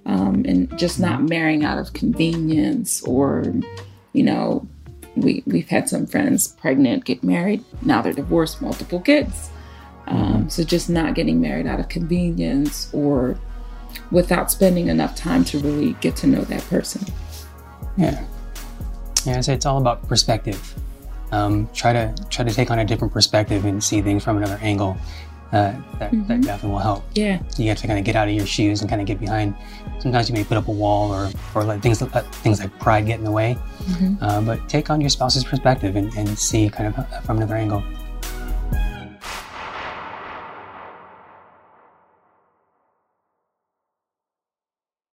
um, 0.04 0.44
and 0.46 0.76
just 0.78 1.00
not 1.00 1.22
marrying 1.22 1.64
out 1.64 1.78
of 1.78 1.92
convenience 1.92 3.02
or, 3.02 3.54
you 4.12 4.22
know, 4.22 4.66
we 5.16 5.42
we've 5.46 5.68
had 5.68 5.88
some 5.88 6.06
friends 6.06 6.48
pregnant 6.48 7.06
get 7.06 7.24
married 7.24 7.64
now 7.80 8.02
they're 8.02 8.12
divorced 8.12 8.60
multiple 8.60 9.00
kids. 9.00 9.50
Um, 10.08 10.48
so 10.48 10.62
just 10.62 10.88
not 10.88 11.14
getting 11.14 11.40
married 11.40 11.66
out 11.66 11.80
of 11.80 11.88
convenience 11.88 12.92
or 12.92 13.38
without 14.10 14.50
spending 14.50 14.88
enough 14.88 15.16
time 15.16 15.44
to 15.44 15.58
really 15.58 15.94
get 15.94 16.16
to 16.16 16.26
know 16.26 16.42
that 16.42 16.62
person. 16.64 17.02
Yeah. 17.96 18.24
Yeah, 19.24 19.40
so 19.40 19.52
it's 19.52 19.66
all 19.66 19.78
about 19.78 20.06
perspective. 20.06 20.74
Um, 21.32 21.68
try 21.74 21.92
to 21.92 22.14
try 22.30 22.44
to 22.44 22.54
take 22.54 22.70
on 22.70 22.78
a 22.78 22.84
different 22.84 23.12
perspective 23.12 23.64
and 23.64 23.82
see 23.82 24.00
things 24.00 24.22
from 24.22 24.36
another 24.36 24.58
angle. 24.62 24.96
Uh, 25.52 25.72
that, 25.98 26.10
mm-hmm. 26.10 26.26
that 26.26 26.40
definitely 26.42 26.70
will 26.70 26.78
help. 26.78 27.04
Yeah. 27.14 27.40
You 27.56 27.68
have 27.68 27.78
to 27.78 27.86
kind 27.86 27.98
of 27.98 28.04
get 28.04 28.16
out 28.16 28.28
of 28.28 28.34
your 28.34 28.46
shoes 28.46 28.80
and 28.80 28.90
kind 28.90 29.00
of 29.00 29.06
get 29.06 29.20
behind. 29.20 29.54
Sometimes 30.00 30.28
you 30.28 30.34
may 30.34 30.44
put 30.44 30.56
up 30.56 30.68
a 30.68 30.72
wall 30.72 31.12
or, 31.12 31.30
or 31.54 31.64
let 31.64 31.80
things 31.82 32.02
let 32.02 32.34
things 32.36 32.60
like 32.60 32.76
pride 32.78 33.06
get 33.06 33.18
in 33.18 33.24
the 33.24 33.30
way. 33.30 33.56
Mm-hmm. 33.84 34.22
Uh, 34.22 34.40
but 34.40 34.68
take 34.68 34.90
on 34.90 35.00
your 35.00 35.10
spouse's 35.10 35.44
perspective 35.44 35.96
and, 35.96 36.12
and 36.14 36.36
see 36.38 36.68
kind 36.68 36.88
of 36.88 36.98
uh, 36.98 37.20
from 37.20 37.36
another 37.36 37.54
angle. 37.56 37.82